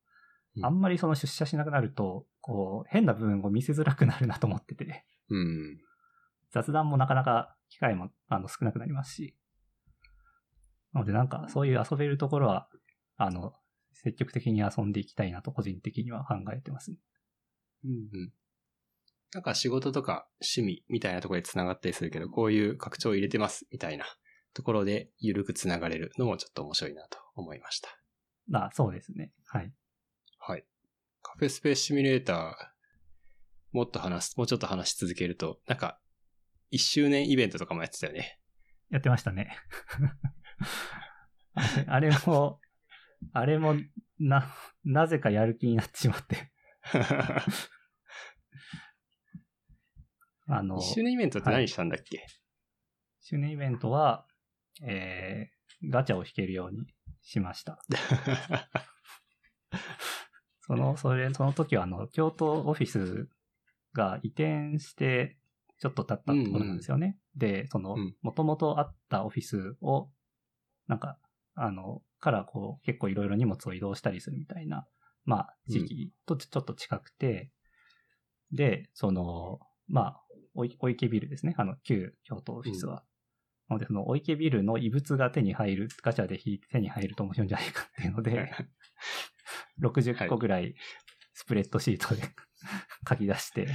[0.57, 0.65] うん。
[0.65, 5.79] あんまりその出社しなくなると、こう、変な部分を見せづらくなるなと思ってて、うん。
[6.51, 9.37] 雑談もなかなか機会もあの少なくなりますし、
[10.95, 12.69] なのでなんかそういう遊べるところは、
[13.17, 13.53] あの、
[13.93, 16.97] 積極的に遊んでいきたいなと個人的には考えてますね。
[17.85, 18.33] うんうん。
[19.33, 24.05] なんか仕事とか趣味みたいなところで繋がったりするけど、こういう拡張を入れてますみたいな
[24.55, 27.89] ところで緩く繋がれるのもちょっと面白いなと思いました。
[28.53, 29.33] あ、そうですね。
[29.47, 29.73] はい。
[30.39, 30.65] はい。
[31.23, 32.55] カフェスペースシミュレーター、
[33.73, 35.99] もっと話す、もうちょっと話し続けると、なんか、
[36.71, 38.39] 1周年イベントとかもやってたよね。
[38.91, 39.57] やってましたね。
[41.87, 42.61] あれも、
[43.33, 43.77] あれも、
[44.19, 44.53] な、
[44.85, 46.53] なぜかやる気になってしまって。
[50.47, 52.27] あの、1周年イベントって何したんだっけ、
[53.21, 54.27] 周年イベントは、
[54.83, 56.87] えー、ガチャを引けるように
[57.23, 57.79] しました。
[60.61, 63.29] その、それ、その時は、あの、京都オフィス
[63.93, 65.39] が移転して、
[65.79, 67.19] ちょっと経ったところなんですよね。
[67.37, 70.11] で、そのうん、もともとあったオフィスを、
[70.87, 71.19] なんか、
[71.55, 74.87] あの、からこう、結構いろいろ荷物を移動したりするみたいな、
[75.25, 77.51] まあ、時期とちょっと近くて、
[78.53, 80.21] で、その、まあ、
[80.55, 81.55] お池ビルですね。
[81.59, 83.05] あの、旧京都オフィスは。
[83.69, 88.53] なので、その、お池ビルの異物が手に入る、ガチャで引いて手に入ると面白いんじゃないかっていうので、
[89.81, 90.75] 60個ぐらい
[91.33, 92.23] スプレッドシートで
[93.09, 93.69] 書き出して、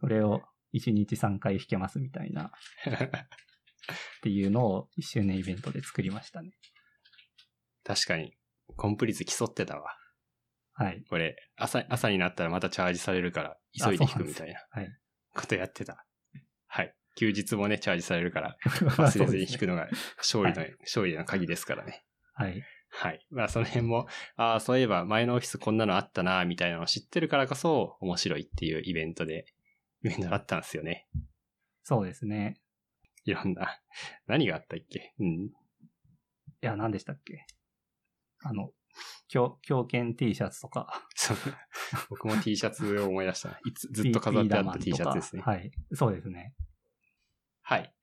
[0.00, 0.42] それを
[0.74, 2.52] 1日3回引けますみたいな、
[3.92, 6.52] っていうのを1周年イベントで作りましたね。
[7.84, 8.34] 確かに、
[8.76, 9.96] コンプ率競ってたわ。
[10.74, 11.04] はい。
[11.08, 14.88] これ、朝、朝になったらまたチャージされるから、急いで引くみたいなはい。
[15.34, 16.06] ことやってた。
[16.66, 16.94] はい。
[17.16, 22.04] 休日もね、チャージされるから、 忘れずに引くのが勝利の、は勝利の鍵ですからね。
[22.34, 22.62] はい。
[22.90, 23.26] はい。
[23.30, 29.46] まあ、その辺も、ああ、そういえば前のオフィスこんなのあったな、みたいなのを知ってるからこそ、面白いっていうイベントで、
[30.04, 31.08] イベントだったんですよね。
[31.82, 32.60] そうですね。
[33.28, 33.78] いろんな、
[34.26, 35.14] 何があったっけ？
[35.18, 35.28] うん。
[35.46, 35.50] い
[36.62, 37.46] や、何でしたっけ？
[38.42, 38.72] あの、
[39.28, 41.36] 狂狂犬 T シャツとか、そう
[42.08, 43.58] 僕も T シャツを思い出したな。
[43.68, 45.42] いつ、ずっと飾ってあった T シャツですね。
[45.42, 45.70] はい。
[45.92, 46.54] そうですね。
[47.60, 47.94] はい。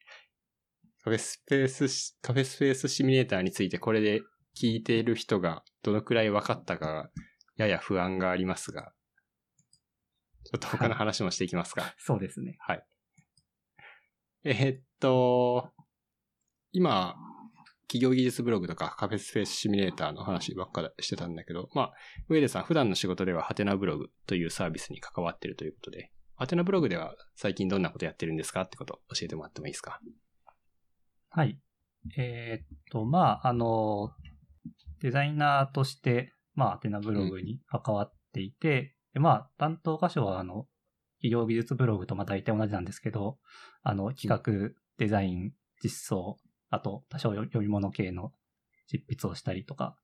[1.03, 4.21] カフェスペースし、カフェスペースシミュレーターについてこれで
[4.55, 7.11] 聞いている人がどのくらい分かったかが
[7.57, 8.93] やや不安がありますが、
[10.43, 11.95] ちょっと他の話もしていきますか。
[11.97, 12.57] そうですね。
[12.59, 12.85] はい。
[14.43, 15.69] えーっと、
[16.71, 17.15] 今、
[17.87, 21.93] 企業技術ブログとかカフェスペースシミュレーターの話ばっかりしてたんだけど、まあ、
[22.27, 28.63] 上出さん普段の仕事ではハテナブログというサービスに関わっているということで、ハテナブログでは最近どんなことやってるんですか？
[28.63, 30.01] ってことを教えてもらってもいいですか？
[31.29, 31.59] はい。
[32.17, 34.11] えーっと、まあ、あの、
[35.01, 40.67] デザイナーとして、まあ、アテナブログに関わっていて、でまあ、担当箇所は、あの、
[41.19, 43.37] 企業技術ブログとまあ大体同じなんですけど、
[43.83, 45.53] あの、企画、デザイン、
[45.83, 46.37] 実装、
[46.69, 48.31] あと、多少読み物系の
[48.87, 49.95] 執筆をしたりとか、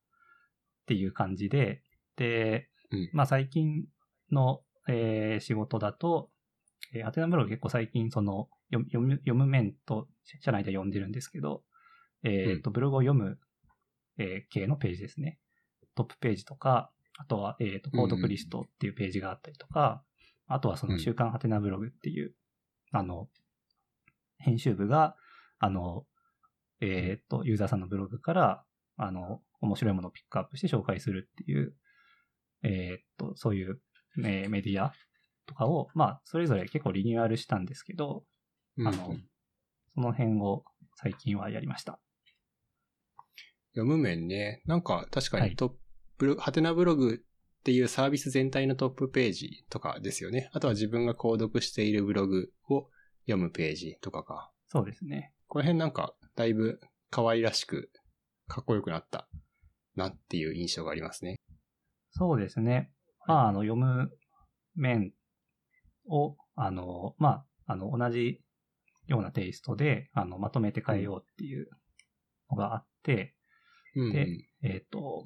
[0.84, 1.82] っていう感じで、
[2.16, 3.10] で、うん。
[3.14, 3.86] まあ、最近
[4.32, 6.30] の、えー仕事だと、
[6.94, 10.08] えー、アテナブログ結構最近その読読む読む面と
[10.42, 11.64] 社内で読んでるんですけど、
[12.24, 13.40] えっ、と、ブログを読む、
[14.18, 15.40] えー系のページですね。
[15.96, 20.04] トップページとか、あとは、えっ、と、コードクリストっていうページがあったりとか、
[20.48, 22.34] あとはその週刊ハテナブログっていう、
[22.92, 23.30] あの、
[24.42, 25.16] 編集部が、
[25.60, 26.06] あの、
[26.80, 28.64] えっ、と、ユーザーさんのブログから、
[28.98, 31.76] あの、面白いものをピックアップして紹介するっていう、
[32.64, 33.80] えっ、と、そういう、
[34.24, 34.94] えーメディア
[35.46, 38.26] とかを、まあ、それぞれ結構リニューアルしたんですけど、
[38.80, 39.16] あの、
[39.96, 40.64] その辺を
[40.96, 42.00] 最近はやりました。
[43.74, 44.62] 読む面ね。
[44.66, 45.78] なんか確かはいにトップ
[46.22, 50.52] ブロ、ハテナブログっていうサービス全体のトップページとかですよね。
[50.54, 52.90] あとは自分が購読しているブログを
[53.26, 54.52] 読むページとかか。
[54.68, 55.34] そうですね。
[55.48, 56.80] この辺なんかだいぶ
[57.10, 57.92] 可愛らしく
[58.48, 59.28] かっこよくなった
[59.96, 61.38] なっていう印象がありますね。
[62.12, 62.92] そうですね。
[63.28, 64.10] まあ、あの、読む
[64.76, 65.14] 面
[66.08, 68.42] を、あの、まあ、あの、同じ
[69.08, 71.68] ようなテイストで、あの、まとめて変えようっていう
[72.50, 73.36] のがあって、
[73.96, 74.28] うんうんで
[74.64, 75.26] えっ、と、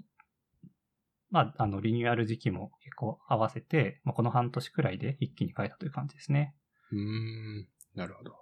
[1.29, 6.55] まあ、あの、リニューアル時期も結構合わせて、まあ、この半年くらいで一気に変えたという感じですね。
[6.91, 7.67] うーん。
[7.95, 8.35] なるほど。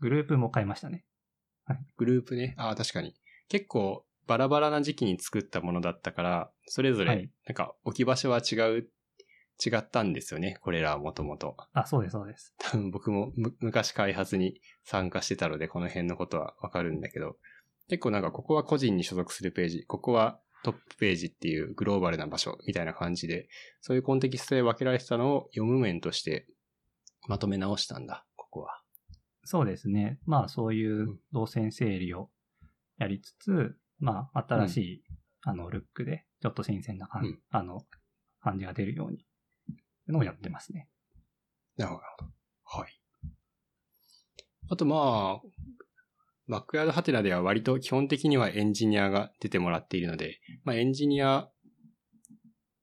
[0.00, 1.04] グループも変えましたね。
[1.96, 2.54] グループね。
[2.56, 3.14] ああ、確かに。
[3.48, 8.88] 結構バラバラな時期に作ったものだったから、それぞれはい、なんか置き場所は違う、
[9.64, 10.58] 違ったんですよね。
[10.60, 11.56] これらはもともと。
[11.72, 12.54] あ、そうです、そうです。
[12.58, 17.36] 多分僕もむ昔開発に参加してたので、この辺のことはわかるんだけど、
[17.88, 23.48] 結構なんかここは個人に所属するページ、ここはトップページっていうグローバルな場所みたいな感じで、
[23.80, 26.46] そういうコンテキストで分けられてたのを読む面として
[27.28, 28.82] まとめ直したんだ、ここは。
[29.44, 30.18] そうですね。
[30.26, 32.30] まあ、そういう動線整理を
[32.98, 35.04] やりつつ、まあ、新しい、
[35.42, 37.80] あの、ルックで、ちょっと新鮮な感,、うんあの
[38.40, 39.24] 感じが出るように、
[40.08, 40.88] のをやってますね。
[41.76, 42.30] なるほど。
[42.64, 43.00] はい。
[44.70, 45.48] あとまあ、
[46.48, 51.48] バックヤードハテナでは割と基本的にはエンジニアが出てもらっているので、まあエンジニア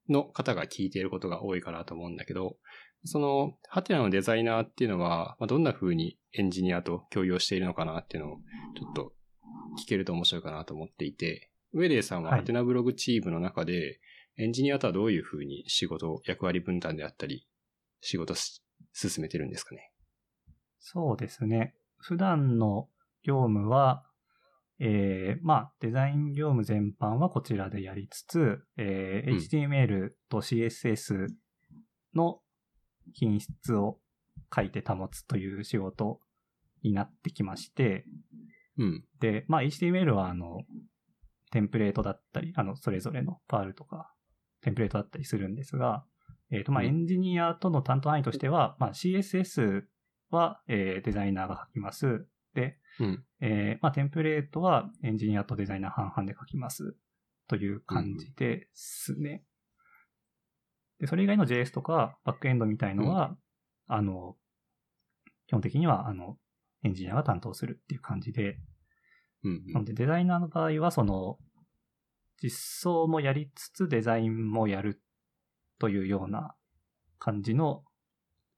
[0.08, 2.56] の方が聞いていることが多いかなと思うんだけど、
[3.06, 8.36] そのハテナのデザイナーっていうのは、まあ、どんな風にエンジニアと共有しているのかなっていうのを
[8.76, 9.12] ちょっと
[9.82, 14.00] 聞けると面白いかなと思っていて、ウェレイさんははいハテナブログチームの中で、
[14.38, 17.46] エンジニアとはどういう風に仕事、役割分担であったり、
[18.00, 19.92] 仕事し進めてるんですかね？
[20.78, 21.74] そうですね。
[21.96, 22.88] 普段の
[23.22, 24.04] 業務は、
[24.78, 31.28] えー、まあ、デザイン業務全般はこちらでやりつつ、えーうん HTML と CSS
[32.14, 32.40] の
[33.12, 33.98] 品質を
[34.54, 36.20] 書いて保つという仕事
[36.82, 38.04] になってきまして、
[38.78, 39.04] うん。
[39.20, 40.62] で、まあ HTML はあの、
[41.50, 44.12] テンプレートだったり、あの、それぞれのパールとか、
[44.62, 46.04] テンプレートだったりするんですが、
[46.50, 49.82] えっ、と、まあうんエンジニアとの担当範囲としては、まあ CSS
[50.30, 52.26] は、えーデザイナーが書きます。
[52.54, 53.24] で、うん。
[53.40, 56.96] えーまあテンプレートはエンジニアとデザイナー半々で書きます。
[57.48, 59.44] という感じですね。
[61.00, 63.36] で、それ以外の JS とかバックエンドみたいのは、
[63.86, 64.36] あの、
[65.46, 66.36] 基本的には、あの、
[66.82, 68.58] エンジニアが担当するっていう感じで、
[69.44, 69.72] うん。
[69.72, 71.38] なのでデザイナーの場合は、その、
[72.42, 72.50] 実
[72.82, 75.02] 装もやりつつデザインもやる
[75.78, 76.54] というような
[77.18, 77.84] 感じの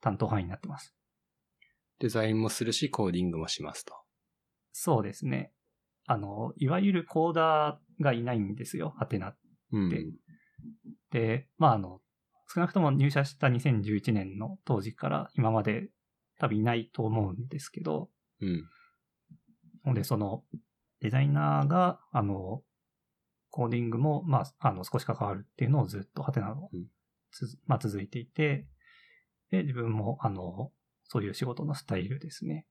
[0.01, 0.94] 担当範囲になってます。
[2.01, 3.94] デザインもするし、コーディングもしますと。
[4.72, 5.53] そうですね。
[6.07, 9.37] あの、いわゆるコーダーがいないんですよ、ハテナ。
[9.72, 9.88] うん。
[9.88, 10.05] で
[11.11, 12.01] で、まあ、あの、
[12.52, 15.88] 少なくとも入社した2011年の当時から今まで
[16.38, 18.08] 多分いないと思うんですけど、
[18.40, 18.64] うん。
[19.84, 20.44] ので、その、
[21.00, 22.62] デザイナーが、あの、
[23.50, 26.70] コーディングも、まあ、あの、少し関わるっていうのをずっとハテナの
[27.66, 28.66] まあ、続いていて、
[29.50, 30.70] で、自分も、あの、
[31.04, 32.66] そういう仕事のスタイルですね。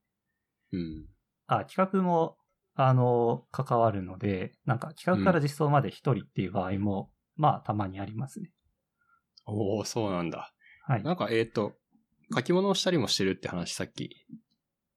[0.71, 1.05] うん。
[1.47, 2.37] あ、企画も、
[2.75, 8.51] あの、関わるので、なんか企画から実装まで一人っていう場合も、まあ、たまにありますね。
[9.47, 10.53] おおそうなんだ。
[10.83, 11.03] はい。
[11.03, 11.73] なんか、えっ、と、
[12.35, 14.25] 書き物をしたりもしてるって話さっき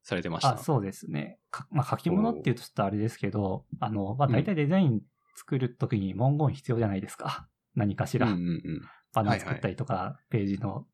[0.03, 0.55] されてました。
[0.55, 1.39] あ、そうですね。
[1.51, 5.01] かまあ、書き物っていうとちょっとあれですけど、あの、まあ、うん大体デザイン
[5.37, 7.49] 作るときに文言必要じゃないですか。
[7.75, 8.27] 何かしら。
[8.27, 8.83] うんうんうん。
[9.13, 10.87] バナー作ったりとか、ページの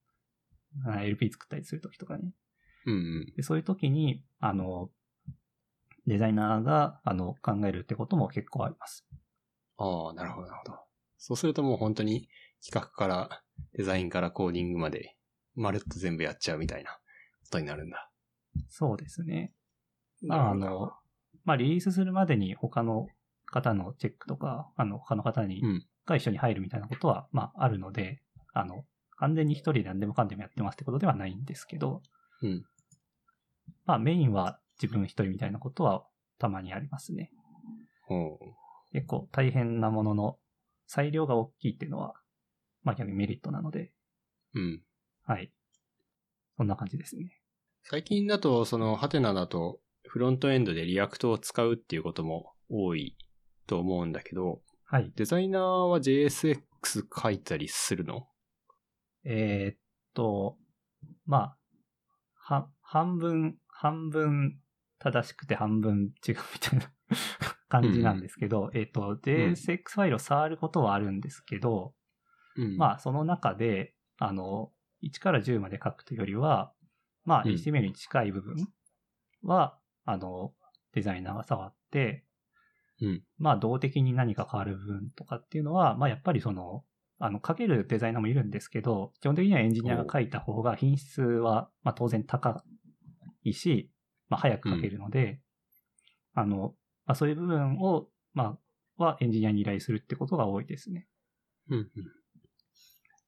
[0.86, 2.32] あ LP 作ったりするときとかね。
[2.86, 3.32] うんうん。
[3.34, 4.90] でそういうときに、あの、
[6.06, 9.06] デザイナーが、あの、考えるってことも結構あります。
[9.76, 10.78] ああ、なるほど、なるほど。
[11.18, 12.28] そうするともう本当に
[12.64, 13.42] 企画から、
[13.74, 15.16] デザインからコーディングまで、
[15.54, 16.98] まるっと全部やっちゃうみたいなこ
[17.50, 18.10] とになるんだ。
[18.54, 19.52] まそうですね。
[20.22, 20.92] まあ、あの、
[21.44, 23.06] まあ、リリースするまでに他の
[23.46, 28.84] 方のチェックとか、あの、他の方にうん、が一緒に入るみたいなことは、まあ、あるので、あの、
[29.16, 32.02] 完全に一人で何でもかんでもやってますってことではないんですけど、
[32.42, 32.64] うん。
[33.84, 36.04] まあ、メインは自分一人みたいなことは
[36.38, 37.30] たまにありますね。
[38.92, 40.38] 結構大変なものの
[40.86, 42.14] 裁量が大きいっていうのは、
[42.86, 43.90] まあ逆にメリットなので、
[44.54, 44.80] うん。
[45.24, 45.52] はい。
[46.56, 47.32] そんな感じですね。
[47.82, 53.16] 最近だと、その、はてなだと、フロントエンドで React を使うっていうことも多い
[53.66, 55.12] と思うんだけど、はい。
[55.16, 56.60] デザイナーは JSX
[57.12, 58.28] 書いたりするの？
[59.24, 59.78] えーっ
[60.14, 60.56] と、
[61.24, 61.58] まあ、
[62.36, 64.60] は、半分、半分
[65.00, 66.92] 正しくて半分違うみたいな
[67.68, 71.95] 感じなんですけど、えーっと、JSX ファイルを触ることはあるんですけど、
[72.56, 76.72] うんまあ、その中で、あの、1から10まで書くというよりは、
[77.24, 78.68] まあ、うん HTML に近い部分
[79.42, 80.52] は、あの、
[80.92, 82.24] デザイナーが触って、
[83.02, 83.22] うん。
[83.38, 86.84] まあ、動的に何か変わる部分とかっていうのは、まあ、やっぱりその、
[87.18, 92.64] あの、書けるデザイナーもいるんですけど、基本的にはエンジニアが書いた方が品質は、まあ、当然高
[93.42, 93.90] いし、
[94.28, 95.40] まあ、早く書けるので、
[96.34, 96.74] あの、
[97.06, 98.58] まあ、そういう部分を、ま
[98.98, 101.06] あ、はエンジニアに依頼するってことが多いですね。
[101.68, 101.88] うんうん。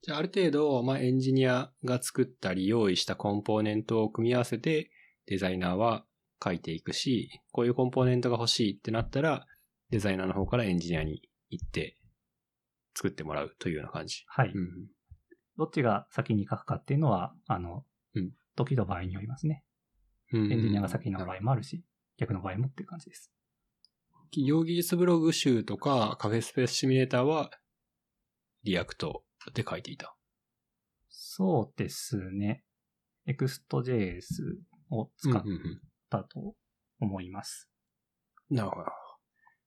[0.03, 4.91] じゃあ、ある程度、まあ、エンジニアが作ったり用意したコンポーネントを組み合わせて、
[5.27, 6.05] デザイナーは
[6.43, 9.47] 書いていくし、こういうコンポーネントが欲しいってなったら、
[9.91, 11.97] デザイナーの方からエンジニアに行って、
[12.95, 14.25] 作ってもらうというような感じ。
[14.29, 14.53] はい。
[14.55, 14.89] うん。
[15.57, 17.85] どっちが先に書くかっていうのは、あの、
[18.15, 19.63] うん時と場合によりますね。
[20.33, 21.85] うんエンジニアが先の場合もあるし、
[22.17, 23.31] 逆の場合もっていう感じです。
[24.31, 27.51] 企業技術ブログ集とかカフェスペースシミュレーターは
[28.65, 29.23] React
[29.53, 30.17] で書いていた。
[31.09, 32.65] そうですね。
[33.27, 34.23] Next.js
[34.91, 35.43] を使っ
[36.11, 36.55] たと
[37.01, 37.69] 思います。
[38.51, 38.83] なるほど。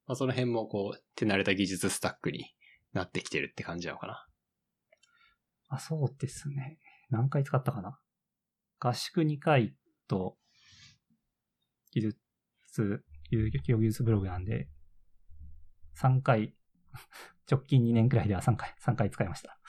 [0.07, 2.45] まあ、その辺もこう、手慣れた技術スタックに
[2.93, 4.27] なってきてるって感じなのかな。
[5.69, 6.79] あ、そうですね。
[7.09, 7.99] 何回使ったかな
[8.79, 9.75] 合宿2回
[10.07, 10.37] と、
[11.91, 14.69] 技術、有業技術ブログなんで、
[16.01, 16.55] 3回、
[17.49, 19.59] 直近2年くらいでは3回、3回使いました。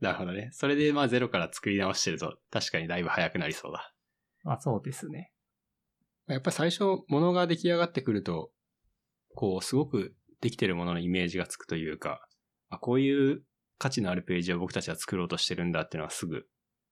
[0.00, 0.50] なるほどね。
[0.52, 3.94] それでまあゼロから作り直してると確かにだいぶ早くなりそうだ。
[4.44, 5.32] あ、そうですね。
[6.26, 8.52] やっぱり最初、ものが出来上がってくると、
[9.34, 12.26] こう、すごくできてるもののイメージがつくというか、
[12.68, 13.44] あ、こういう
[13.78, 16.46] 価値のあるページを僕たちは作ろうとしてるんだっていうのはすぐ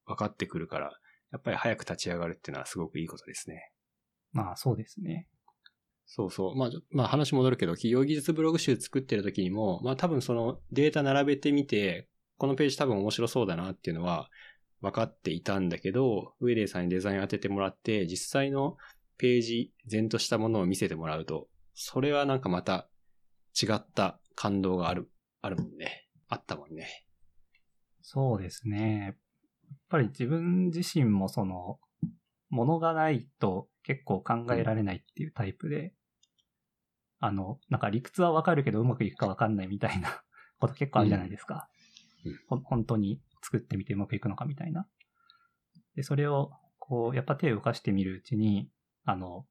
[0.07, 0.93] 分かってくるから、
[1.33, 3.71] やっぱり早く立ち上がるっていうのはすごくいいことですね。
[4.33, 5.29] まあそうですね。
[6.13, 6.57] そうそう。
[6.57, 14.29] まあ、まあ話戻るけど、企業技術ブログ集作ってる時にも、まあ多分そのデータ並べてみて、このページ多分面白そうだなっていうのは
[14.81, 18.77] 分かっていたんだけど、ウェレーさんにデザイン当ててもらって、実際の
[19.19, 22.89] ページ、全としたものを見せてもらうと、それはなんかまた
[23.63, 25.09] 違った感動がある、
[25.43, 26.09] あるもんね。
[26.29, 27.07] あったもんね。
[28.03, 29.05] そうですね。
[29.05, 29.17] やっ
[29.89, 31.79] ぱり自分自身もその、
[32.49, 35.95] ものがないと結構考えられないっていうタイプで、
[37.21, 40.23] あの、なんか理屈はわかるけどうまくいくかわかんないみたいな
[40.59, 41.69] こと結構あるじゃないですか。
[42.51, 44.89] うん、本当に作ってみてうまくいくのかみたいな。
[45.95, 48.71] で、それを、こう、やっぱ手を動かしてみるうちに、
[49.05, 49.47] あの、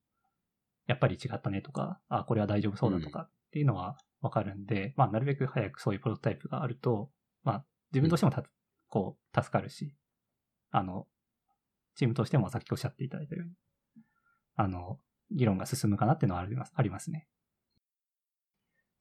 [0.88, 7.12] やっぱり違ったねとか、あ、これは大丈夫そうだとかっていうのはわかるんで、うん、まあ、なるべく早くそういうプロトタイプがあると、
[7.44, 8.44] まあ、自分としてもた、
[8.88, 9.96] こう、助かるし、
[10.72, 11.08] あの、
[11.96, 13.54] チームとしてもさっきおっしゃっていただいたように、
[14.56, 15.00] あの、
[15.32, 17.28] 議論が進むかなっていうのはありますありますね。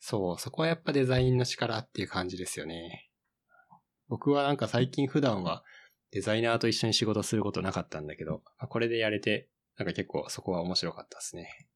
[0.01, 3.11] そう、そこはやっぱデザインの力っていう感じですよね。
[4.09, 5.65] 僕はなんか最近普段は
[6.11, 11.69] デザイナーと一緒に仕事することなかったんだけど、これでやれて、なんか結構そこは面白かったですね。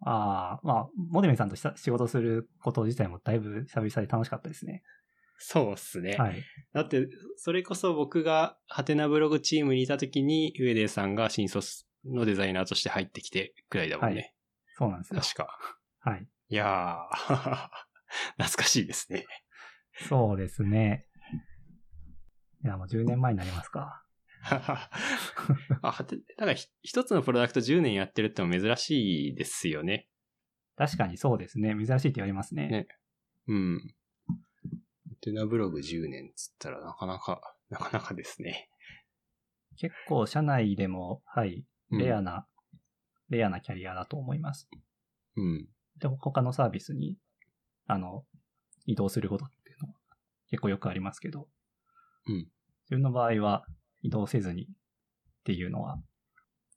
[0.00, 4.82] ああ、まあ、モデミさんと仕事すること自体もだいぶ久々で楽しかったですね。
[5.38, 6.16] そうっすね。
[6.16, 6.42] はい。
[6.72, 14.14] だって、それこそ僕がハテナブログチームにいた時に、ウェデーさんが新卒のデザイナーとして入ってきてくらいだもんね。
[14.14, 14.34] はい、
[14.76, 15.20] そうなんですよ。
[15.20, 15.58] 確か。
[16.00, 16.26] はい。
[16.50, 17.68] いやー、
[18.38, 19.26] 懐かしいですね。
[20.08, 21.06] そうですね。
[22.64, 24.04] いや、もう10年前になりますか。
[25.82, 30.08] あ、はて、だから一つのプロダクト10年やってるっても珍しいですよね。
[30.76, 31.74] 確かにそうですね。
[31.74, 32.68] 珍しいって言われますね。
[32.68, 32.88] ね。
[33.48, 33.94] うん。
[35.20, 38.70] テナブログ10年つったらなかなか、なかなかですね。
[39.76, 44.68] 結構社内でも、はい、レアな、うん、レアなキャリアだと思います。
[45.36, 45.68] うん。
[45.98, 47.16] でも他のサービスに、
[47.86, 48.24] あの、
[48.86, 49.94] 移動することっていうのは
[50.50, 51.48] 結構よくありますけど、
[52.26, 52.36] うん。
[52.36, 52.50] 自
[52.90, 53.64] 分の場合は
[54.02, 54.66] 移動せずにっ
[55.44, 56.00] ていうのは、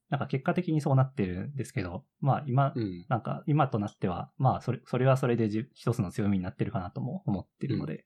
[0.09, 8.05] なんか結果的にそうなってるんですけど、まあ今、うん、なんか今となっては、まあそれ、それはそれで一つの強みになってるかなとも思ってるので、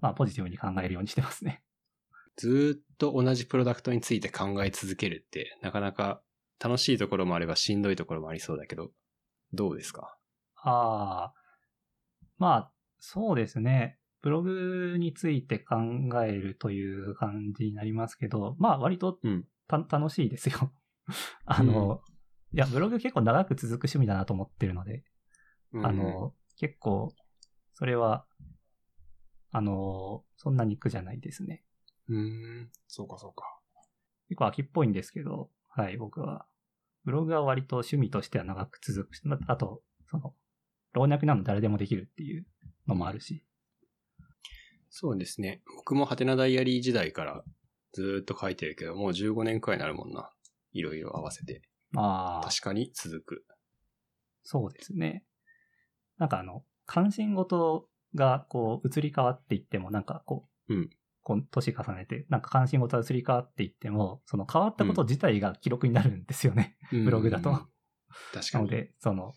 [0.00, 1.62] まあ、ポジティブに考えるようにしてますね。
[2.36, 6.22] ずっと同じプロダクトについて考え続けるって、なかなか
[6.62, 8.90] 楽しいところもあればしんどいところもありそうだけど、
[9.52, 10.16] どうですか？
[10.56, 11.34] ああ、
[12.38, 13.98] まあ、そうですね。
[14.20, 15.76] ブログについて考
[16.24, 20.72] えるという感じになりますけど、まあ割と、うん、楽しいですよ。
[21.46, 22.02] あの、
[22.52, 25.04] うん、いや、ブログ結構長く続く趣味だなと思ってるので、
[25.72, 27.14] うん、あの、結構、
[27.74, 28.26] それは
[29.50, 31.64] あの、そんなに苦じゃないですね。
[32.08, 33.44] うん、そうかそうか。
[34.28, 36.46] 結構秋っぽいんですけど、はい、僕は。
[37.04, 40.34] ブログは割と趣味としては長く続くし、あと、その、
[40.92, 42.46] 老若なの誰でもできるっていう
[42.86, 43.44] のもあるし。
[44.90, 45.62] そうですね。
[45.76, 47.44] 僕もハテナダイアリー時代から
[47.92, 50.32] ずっと書いてるけど、もう15年くらいになるもんな。
[50.72, 51.62] いろいろ合わせて。
[51.96, 52.46] ああ。
[52.46, 53.44] 確かに続く。
[54.42, 55.24] そうですね。
[56.18, 60.97] なんかあの、関心事がこう移り変わっていっても、なんかこう、うん、こう
[61.50, 66.76] 年重ねて、なんか関心事が移り変わっていっても、その変わったこと自体が記録になるんですよね。
[66.92, 67.50] うん、ブログだと。
[67.50, 67.66] 確
[68.32, 68.52] かに。
[68.54, 69.34] なので、その、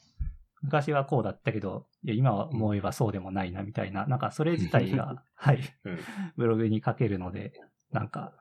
[0.61, 5.99] 昔はこうだったけど、いや今は思えばそうでもないなみたいな、なんかそれ自体が、 はい、うん、
[6.37, 7.53] ブログに書けるので、
[7.91, 8.33] なんか、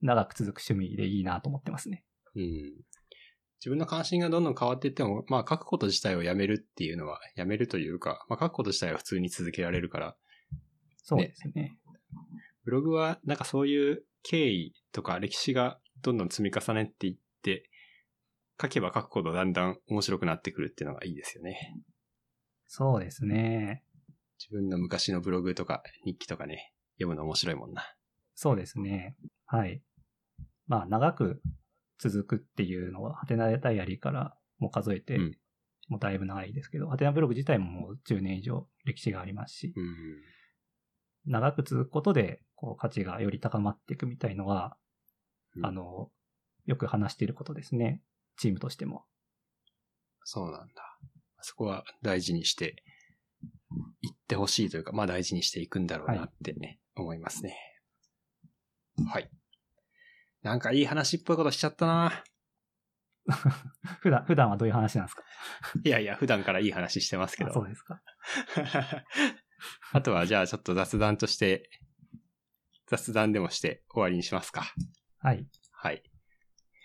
[0.00, 2.04] 長く続く趣味でいいなと思ってますね。
[2.34, 2.72] うん。
[3.60, 10.16] 自分の関心がどんどん変わっていっても、まあ書くこと自体をやめるっていうのは、やめるというか、まあ書くこと自体は普通に続けられるから。
[11.04, 11.78] そうですね。
[12.12, 12.20] ね
[12.64, 17.68] ブログはなんかそういう経緯とか歴史がどんどん積み重ねていって、
[18.60, 21.74] 書けば書くほどだんだん面白くなってくるっていうのがいいですよね。
[22.66, 23.84] そうですね。
[24.38, 27.84] 自分の昔のブログとか日記とかね、読むの面白いもんな。
[28.34, 29.16] そうですね。
[29.46, 29.82] はい。
[30.66, 31.42] まあ長く
[31.98, 35.18] 続くっていうのは、ハテナダイアリーからも数えて、
[35.88, 39.74] もうだいぶ長いですけど、ハテナブログ自体ももう10年以上歴史がありますし、
[41.26, 44.76] 長く続くことで、こう、価値がより高まっていくみたいのは、
[45.62, 46.10] あの、
[46.66, 48.02] よく話していることですね。
[48.36, 49.04] チームとしても。
[50.24, 50.98] そうなんだ。
[51.40, 52.82] そこは大事にして
[54.00, 57.56] いってほしいというか、まあ大事にしていくんだろうなってね、はい、思いますね。
[59.08, 59.30] はい。
[60.42, 62.24] なんかいい話っぽいことしちゃったな
[64.00, 65.22] 普段、普段はどういう話なんですか？
[65.84, 67.52] いやいや、普段からいい話してますけど。
[67.52, 68.00] そうですか。
[69.92, 71.70] あとはじゃあちょっと雑談として、
[72.86, 74.74] 雑談でもして終わりにしますか。
[75.70, 76.02] はい。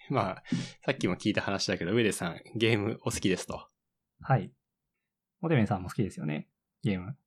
[0.10, 0.44] まあ、
[0.86, 3.68] さっきも聞いた話だけど、上出さん、ゲームお好きですと。
[4.22, 4.52] はい。
[5.42, 6.48] モテメンさんも好きですよね。
[6.84, 7.18] ゲーム。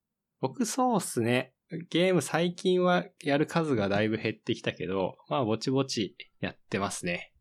[0.40, 1.55] 僕そうっすね。
[1.90, 7.32] ゲーム最近はやる数がだいぶ減ってきたけど、まあぼちぼちやってますね。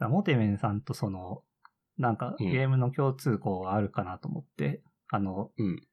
[0.00, 1.42] モテメンさんとその、
[1.98, 5.86] なんかうんゲームの共通項があるかなと思って、あの、うん。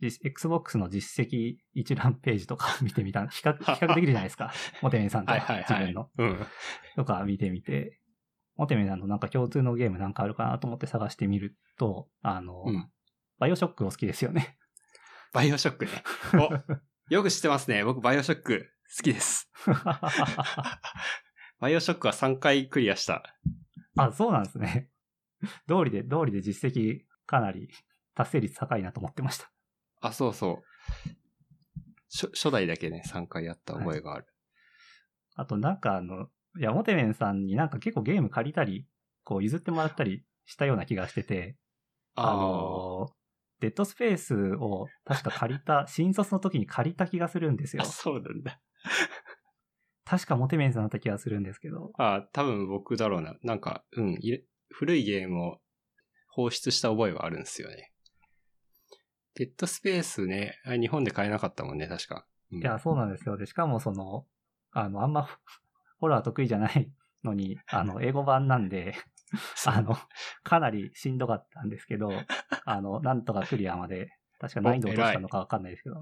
[0.00, 4.52] 実 Xbox の実績一覧ページとか 見てみた、比較、 比較できるじゃないですか。
[4.82, 5.64] モテメンさんとはいはいはい。
[5.68, 6.10] 自分の。
[6.18, 6.46] うん。
[6.96, 8.00] とか見てみて、
[8.56, 12.90] モテメンさんのなんか共通のゲームなんかあるかなと思って探してみると、あの、うん
[13.38, 14.56] バイオショックお好きですよね。
[15.34, 15.90] バイオショックね。
[17.10, 17.84] お、よく知ってますね。
[17.84, 19.50] 僕バイオショック好きです。
[21.60, 23.22] バイオショックは3回クリアした。
[23.98, 24.90] あ、そうなんですね。
[25.68, 27.68] 通りで、通りで実績かなり
[28.14, 29.50] 達成率高いなと思ってました。
[30.00, 30.62] あ、そうそう。
[32.10, 34.26] 初初代だけね、3回やった覚えがある。
[35.34, 36.28] あとなんかあの、
[36.58, 38.86] いや、モテメンさんになんか結構ゲーム借りたり、
[39.24, 41.56] こう譲ってもらったりしたような気がしてて、
[42.14, 43.08] あの、
[43.60, 47.86] デッドスペースを確か借りた、 新卒の時に借りた気がするんですよあ、。
[47.86, 48.60] そうなんだ。
[50.04, 51.92] 確かモテメンさんだった気がするんですけど。
[51.98, 53.36] あ、多分僕だろうな。
[53.42, 54.18] なんか、うん、
[54.70, 55.60] 古いゲームを
[56.28, 57.92] 放出した覚えはあるんですよね。
[59.36, 62.26] デッドスペースね、あ日本で買えなかったもんね、確か。
[62.50, 63.36] うんいや、そうなんですよ。
[63.36, 64.24] で、しかもその、
[64.72, 65.28] あの、あんま
[66.00, 66.90] ホラー得意じゃない
[67.22, 68.94] のに、あの、 英語版なんで、
[69.66, 69.94] あの、
[70.42, 72.08] かなりしんどかったんですけど、
[72.64, 76.00] あの、なんとかクリアまで、確か難易度落としたのかわかんないですけど、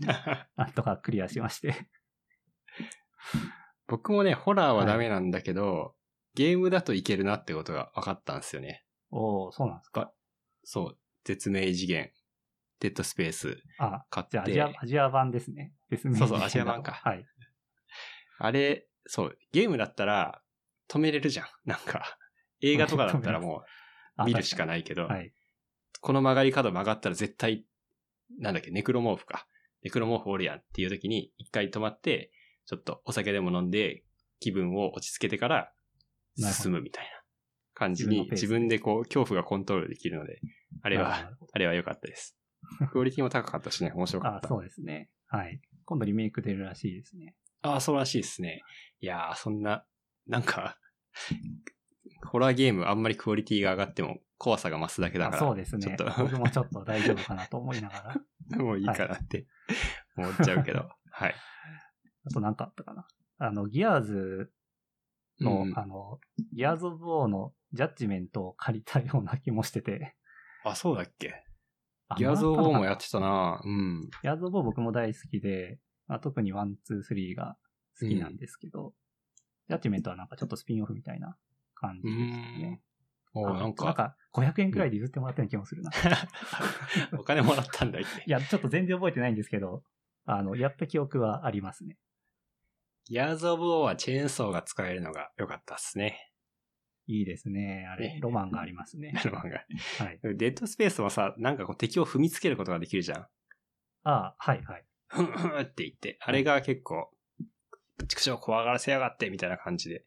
[0.57, 1.75] なんとかクリアしまして。
[3.89, 5.97] 僕もね、ホラーはダメなんだけど、
[6.35, 8.85] ゲームだといけるなってことが分かったんですよね。
[9.11, 10.13] おおそうなんですか。
[10.63, 10.99] そう。
[11.25, 12.11] 絶命次元、
[12.85, 14.33] デッドスペースあ、買って。
[14.53, 15.73] じゃあアジア、アジア版ですね。
[15.89, 16.19] ですね。
[16.19, 17.27] そうそうアジア版か はい。
[18.39, 20.43] あれ、そう、ゲームだったら
[20.87, 21.47] 止めれるじゃん。
[21.65, 22.19] なんか、
[22.61, 23.65] 映画とかだったらも
[24.17, 25.33] あう見るしかないけど、はい。
[26.03, 27.65] この曲がり角曲がったら絶対、
[28.39, 29.49] なんだっけ、ネクロモーフか。
[29.83, 32.33] ネクロモーフおるやんっていう時に一回止まって、
[32.67, 34.05] ちょっとお酒でも飲んで
[34.41, 35.73] 気分を落ち着けてから
[36.37, 37.11] 進むみたいな
[37.73, 40.41] 感じに自分でこう恐怖がコントロールできるので、
[40.83, 42.37] あれなは、あれは良かったです。
[42.91, 44.49] クオリティも高かったしね、面白かあった。
[44.49, 45.11] そうですね。
[45.27, 45.61] はい。
[45.85, 47.35] 今度リメイク出るらしいですね。
[47.63, 48.63] ああ、そうらしいですね。
[49.01, 49.87] いやー、そんな、
[50.27, 50.79] なんか、
[52.27, 55.97] ホラーゲームあんまりクオリティが上がっても怖さが増すだけだから、あそうですねちょっ。
[55.97, 58.15] と僕もちょっと大丈夫かなと思いなが
[58.51, 58.57] ら。
[58.59, 59.47] もういいかなって
[60.17, 61.35] 思っちゃうけど、 はい。
[62.27, 63.07] あと何かあったかな。
[63.39, 64.53] あの、ギアーズ
[65.41, 66.21] の、うんあの、
[66.53, 70.17] Gears of War のジャッジメントを借りたような気もしてて。
[70.65, 71.44] あ、そうだっけ？
[72.09, 74.11] あ Gears of War もやったてたなうん。
[74.23, 77.57] Gears of War 僕も大好きで、まあ、特にワン、ツー、スリーが
[77.99, 78.93] 好きなんですけど、
[79.69, 81.37] ジャッジメントはなんかちょっとスピンオフみたいな
[81.75, 82.17] 感じです
[82.61, 82.83] ね。
[83.35, 85.91] おーなんなんか、か、500円くらいで譲ってもらったような気もするな。
[87.19, 89.83] お金もらったんだっいけや、ちょっと全然覚えてないんですけど、
[90.25, 91.99] あの、やった記憶はありますね。
[93.07, 96.33] ギアーズ・オブ・オーはチェーンソーが使えるのが良かったっすね。
[97.07, 97.87] いいですね。
[97.93, 99.13] あれね、ロマンがありますね。
[99.25, 99.65] ロマンが
[99.99, 100.21] はい。
[100.37, 103.19] デッドスペースはさ、なんかこう敵を踏みつけることができるじゃん。
[103.21, 103.29] あ
[104.05, 104.85] あ、はいはい。
[105.09, 107.11] ふんふんって言って、あれが結構、
[108.09, 110.05] 畜生怖がらせやがってみたいな感じで、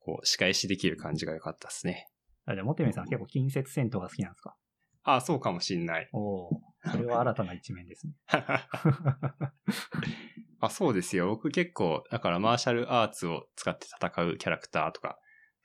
[0.00, 2.08] こう仕返しできる感じが良かったっすね。
[2.46, 4.56] あじゃあ、モテメさん結構近接戦闘が好きなんですか？
[5.04, 6.08] ああ、そうかもしんない。
[6.12, 8.14] おおそれは新たな一面ですね。
[10.60, 11.28] あ、そうですよ。
[11.28, 15.18] 僕結構、だからマーシャルアーツを使って戦うキャラクターとか、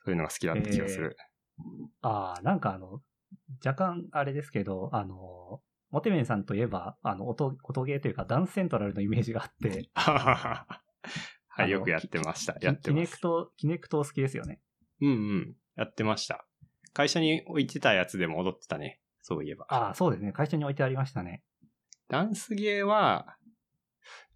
[0.04, 1.16] そういうのが好きだった気がする。
[2.02, 3.00] ああ、なんかあの、
[3.64, 12.54] 若干あれですけど、あの、モテメンさんといえば、あの、音、音ゲーというか、ダンスセントラルのイメージがあって、はい、よくやってました。
[12.54, 12.88] キやってます。
[12.90, 14.60] Kinect、Kinect お好きですよね。
[15.00, 15.56] うんうん。
[15.76, 16.46] やってました。
[16.92, 19.00] 会社に置いてたやつでも踊ってたね。
[19.22, 19.66] そういえば。
[19.68, 20.32] ああ、そうですね。
[20.32, 21.42] 会社に置いてありましたね。
[22.08, 23.36] ダンスゲーは、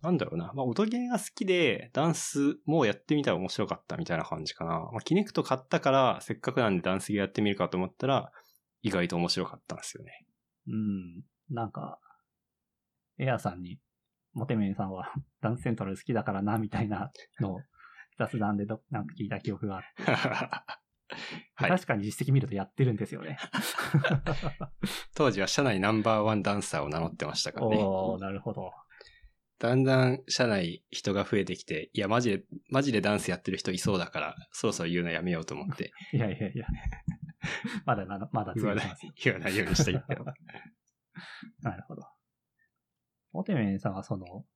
[0.02, 0.52] なんだろうな。
[0.54, 4.90] まあ、音ゲーが好きで、ダンスもやってみたら面白かったみたいな感じかな。
[4.92, 8.32] まあ、 Kinect 買ったから、せっかくなんでダンスゲーやってみるかと思ったら、
[8.82, 10.26] 意外と面白かったんですよね。
[10.68, 11.24] うん。
[11.50, 11.98] なんか、
[13.18, 13.78] エアさんに、
[14.32, 17.10] モテメンさんは ダンスセントラル好きだからな、みたいな
[17.40, 17.60] のを
[18.18, 20.12] 雑談でどなんか聞いた記憶があって、
[21.54, 21.70] はい。
[21.70, 23.38] 確かに実績見るとやってるんですよね。
[25.16, 27.76] 当時は社内ナンバーワンダンサーを名乗ってましたからね。
[27.78, 28.72] おー、なるほど。
[29.58, 36.66] だんだん社内人が増えてきて、いや、マジで、マジでダンスやってる人いそうだから、そろそろ言うのやめようと思って、 いやいやいや。
[37.84, 40.24] まだまだ、まだ続言わない言わないようにしていったよ。
[41.62, 42.02] なるほど。
[43.32, 44.46] モテメンさんはその、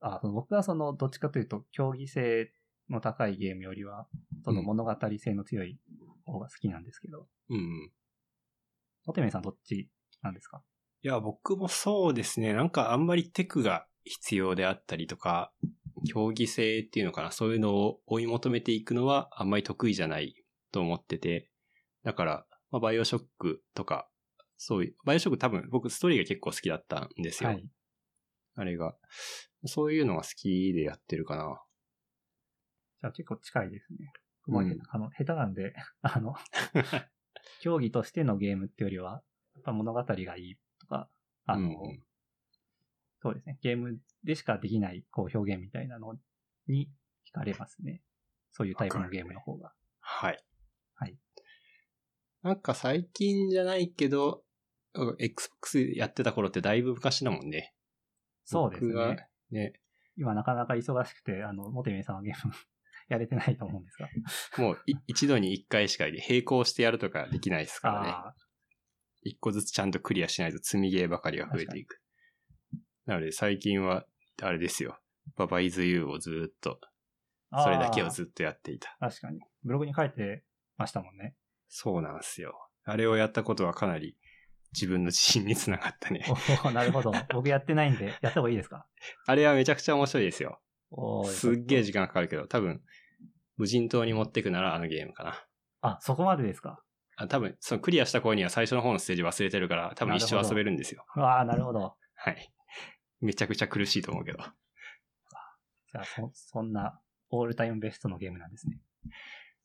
[0.00, 2.52] あその僕はその、どっちかというと、競技性
[2.88, 4.06] の高いゲームよりは、
[4.44, 5.78] その物語性の強い
[6.26, 7.92] 方が好きなんですけど、うんうん。
[9.06, 9.88] おてめさんどっち
[10.22, 10.62] なんですか？
[11.02, 12.52] いや、僕もそうですね。
[12.52, 15.52] なんかあんまりテクが必要であったりとか、
[16.08, 20.34] 競技性っていうのかな、そういうのを追い求めていくのはあんまり得意じゃない
[20.72, 21.48] と思ってて、
[22.04, 24.08] だから、まあ、バイオショックとか、
[24.56, 27.50] そういう、バイオショック多分僕ストーリーが結構好きだったんですよ。
[27.50, 27.64] はい。
[28.56, 28.94] あれが。
[29.66, 31.62] そういうのが好きでやってるかな。
[33.00, 34.12] じゃあ結構近いですね。
[34.46, 36.34] 僕もうんあの、下手なんで、 あの、
[37.60, 39.22] 競技としてのゲームってよりは、
[39.54, 41.08] やっぱ物語がいいとか、
[41.44, 42.02] あの、うん
[43.22, 43.58] そうですね。
[43.62, 46.14] ゲームでしかできないこう表現みたいなの
[46.66, 46.90] に
[47.30, 48.02] 惹かれますね。
[48.50, 49.72] そういうタイプのゲームの方が。
[50.00, 50.44] はい。
[50.94, 51.16] はい。
[52.42, 54.42] なんか最近じゃないけど、
[54.94, 57.74] うん Xbox やってた頃ってだいぶ昔だもんね。
[58.44, 59.28] そうですね。
[59.50, 59.72] ね。
[60.16, 62.52] 今なかなか忙しくて、あの、モテメさんはゲーム
[63.08, 64.08] やれてないと思うんですが。
[64.58, 68.08] もうい一度に一回しか並行してやるとかできないですからね。
[68.10, 68.34] あ
[69.22, 72.01] 一個ずつちゃんとクリアしないと積みゲーばかりが増えていく。
[73.06, 74.04] なので最近は、
[74.40, 74.98] あれですよ。
[75.36, 76.80] ババイズユーをずーっと、
[77.50, 78.96] あそれだけをあずっとやっていた。
[79.00, 79.40] 確かに。
[79.64, 80.44] ブログに書いて
[80.76, 81.34] ましたもんね。
[81.68, 82.54] そうなんですよ。
[82.84, 84.16] あれをやったことはかなり
[84.72, 86.24] 自分の自信につながったね。
[86.72, 87.12] なるほど。
[87.32, 88.86] 僕やってないんで、やった方がいいですか？
[89.26, 90.60] あれはめちゃくちゃ面白いですよ。
[91.26, 92.82] すっげえ時間かかるけど、多分、
[93.56, 95.46] 無人島に持ってくならあのゲームかな。
[95.82, 96.82] あ、そこまでですか？
[97.16, 101.04] あ多分、そのクリアした頃には最初の方のステージ忘れてるから、多分一生遊べるんですよ。
[101.16, 101.94] ああ、なるほど。
[102.14, 102.52] はい。
[103.22, 104.38] めちゃくちゃ苦しいと思うけど。
[105.88, 107.00] じゃあ、そ、そんな、
[107.30, 108.80] オールタイムベストのゲームなんですね。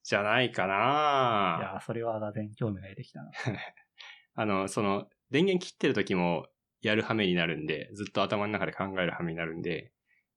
[0.04, 3.32] じゃないかいなやー、それはがぜ興味が出てきたな。
[4.36, 6.48] あの、その、電源切ってる時も
[6.82, 9.92] やる羽目になるんで、ずっと頭の中で考える羽目になるんで、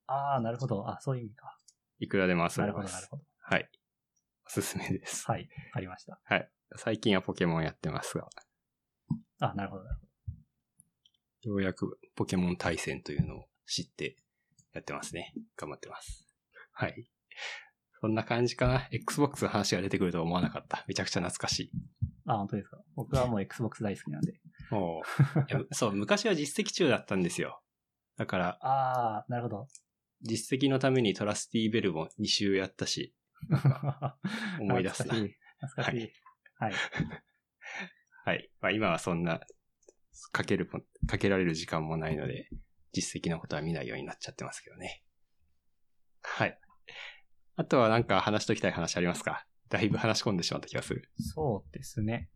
[0.07, 0.89] ああ、なるほど。
[0.89, 1.57] あ、そういう意味か。
[1.99, 2.95] いくらでも遊なるほど、べます。
[2.95, 3.23] なるほど。
[3.39, 3.69] はい。
[4.45, 5.25] おすすめです。
[5.31, 6.19] はい、ありました。
[6.75, 8.27] 最近はポケモンやってますが、
[9.39, 10.00] あ、なるほど、なるほ
[11.43, 14.15] ようやくポケモン対戦というのを知って
[14.73, 15.33] やってますね。
[15.57, 16.27] 頑張ってます。
[16.73, 17.05] はい。
[17.99, 18.87] そんな感じかな。
[18.91, 20.85] Xbox の話が出てくるとは思わなかった。
[20.87, 21.71] めちゃくちゃ懐かしい。
[22.25, 22.33] ど。
[22.33, 22.77] あ、本当ですか？
[22.95, 24.39] 僕はもう Xbox 大好きなんで。
[24.69, 25.01] も
[25.35, 27.61] ういや そう、昔は実績中だったんですよ。
[28.17, 29.67] だから、ああ、なるほど。
[30.21, 33.15] 実績のためにトラスティーベルも2周やったし、
[34.59, 35.15] 思い出すな。
[35.15, 35.35] 懐かしい。
[35.59, 36.13] 懐かしい。
[36.55, 36.73] はい。
[38.25, 38.51] はい。
[38.61, 39.41] まあ今はそんな、
[40.31, 42.49] かけるも、かけられる時間もないので、
[42.93, 45.03] 実績のことは見ないようになっちゃってますけどね。
[46.21, 46.59] はい。
[47.55, 49.45] あとはなんか話しときたい話ありますか？
[49.69, 51.09] だいぶ話し込んでしまった気がする。
[51.17, 52.29] そうですね。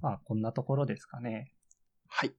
[0.00, 1.52] まあ、こんなところですかね。
[2.08, 2.32] はい。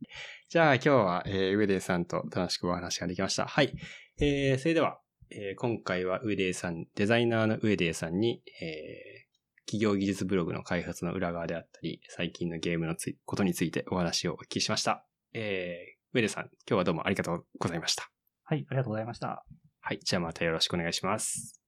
[0.49, 3.45] じゃあ今日は、えー、ウェデイさんと楽しくお話ができました。
[3.45, 3.73] はい。
[4.19, 4.99] えー、それでは、
[5.31, 9.24] えー今回はウェデイさん、デザイナーのウェデイさんに、えー
[9.65, 12.95] 企業技術ブログの開発の裏側であったり、最近のゲームの
[13.25, 15.05] ことについてお話をお聞きしました。
[15.33, 18.09] えー、ウェデイさん、今日はどうもありがとうございました。
[18.43, 19.43] はい、ありがとうございました。
[19.81, 19.99] はい。
[20.03, 21.64] じゃあまたよろしくお願いします。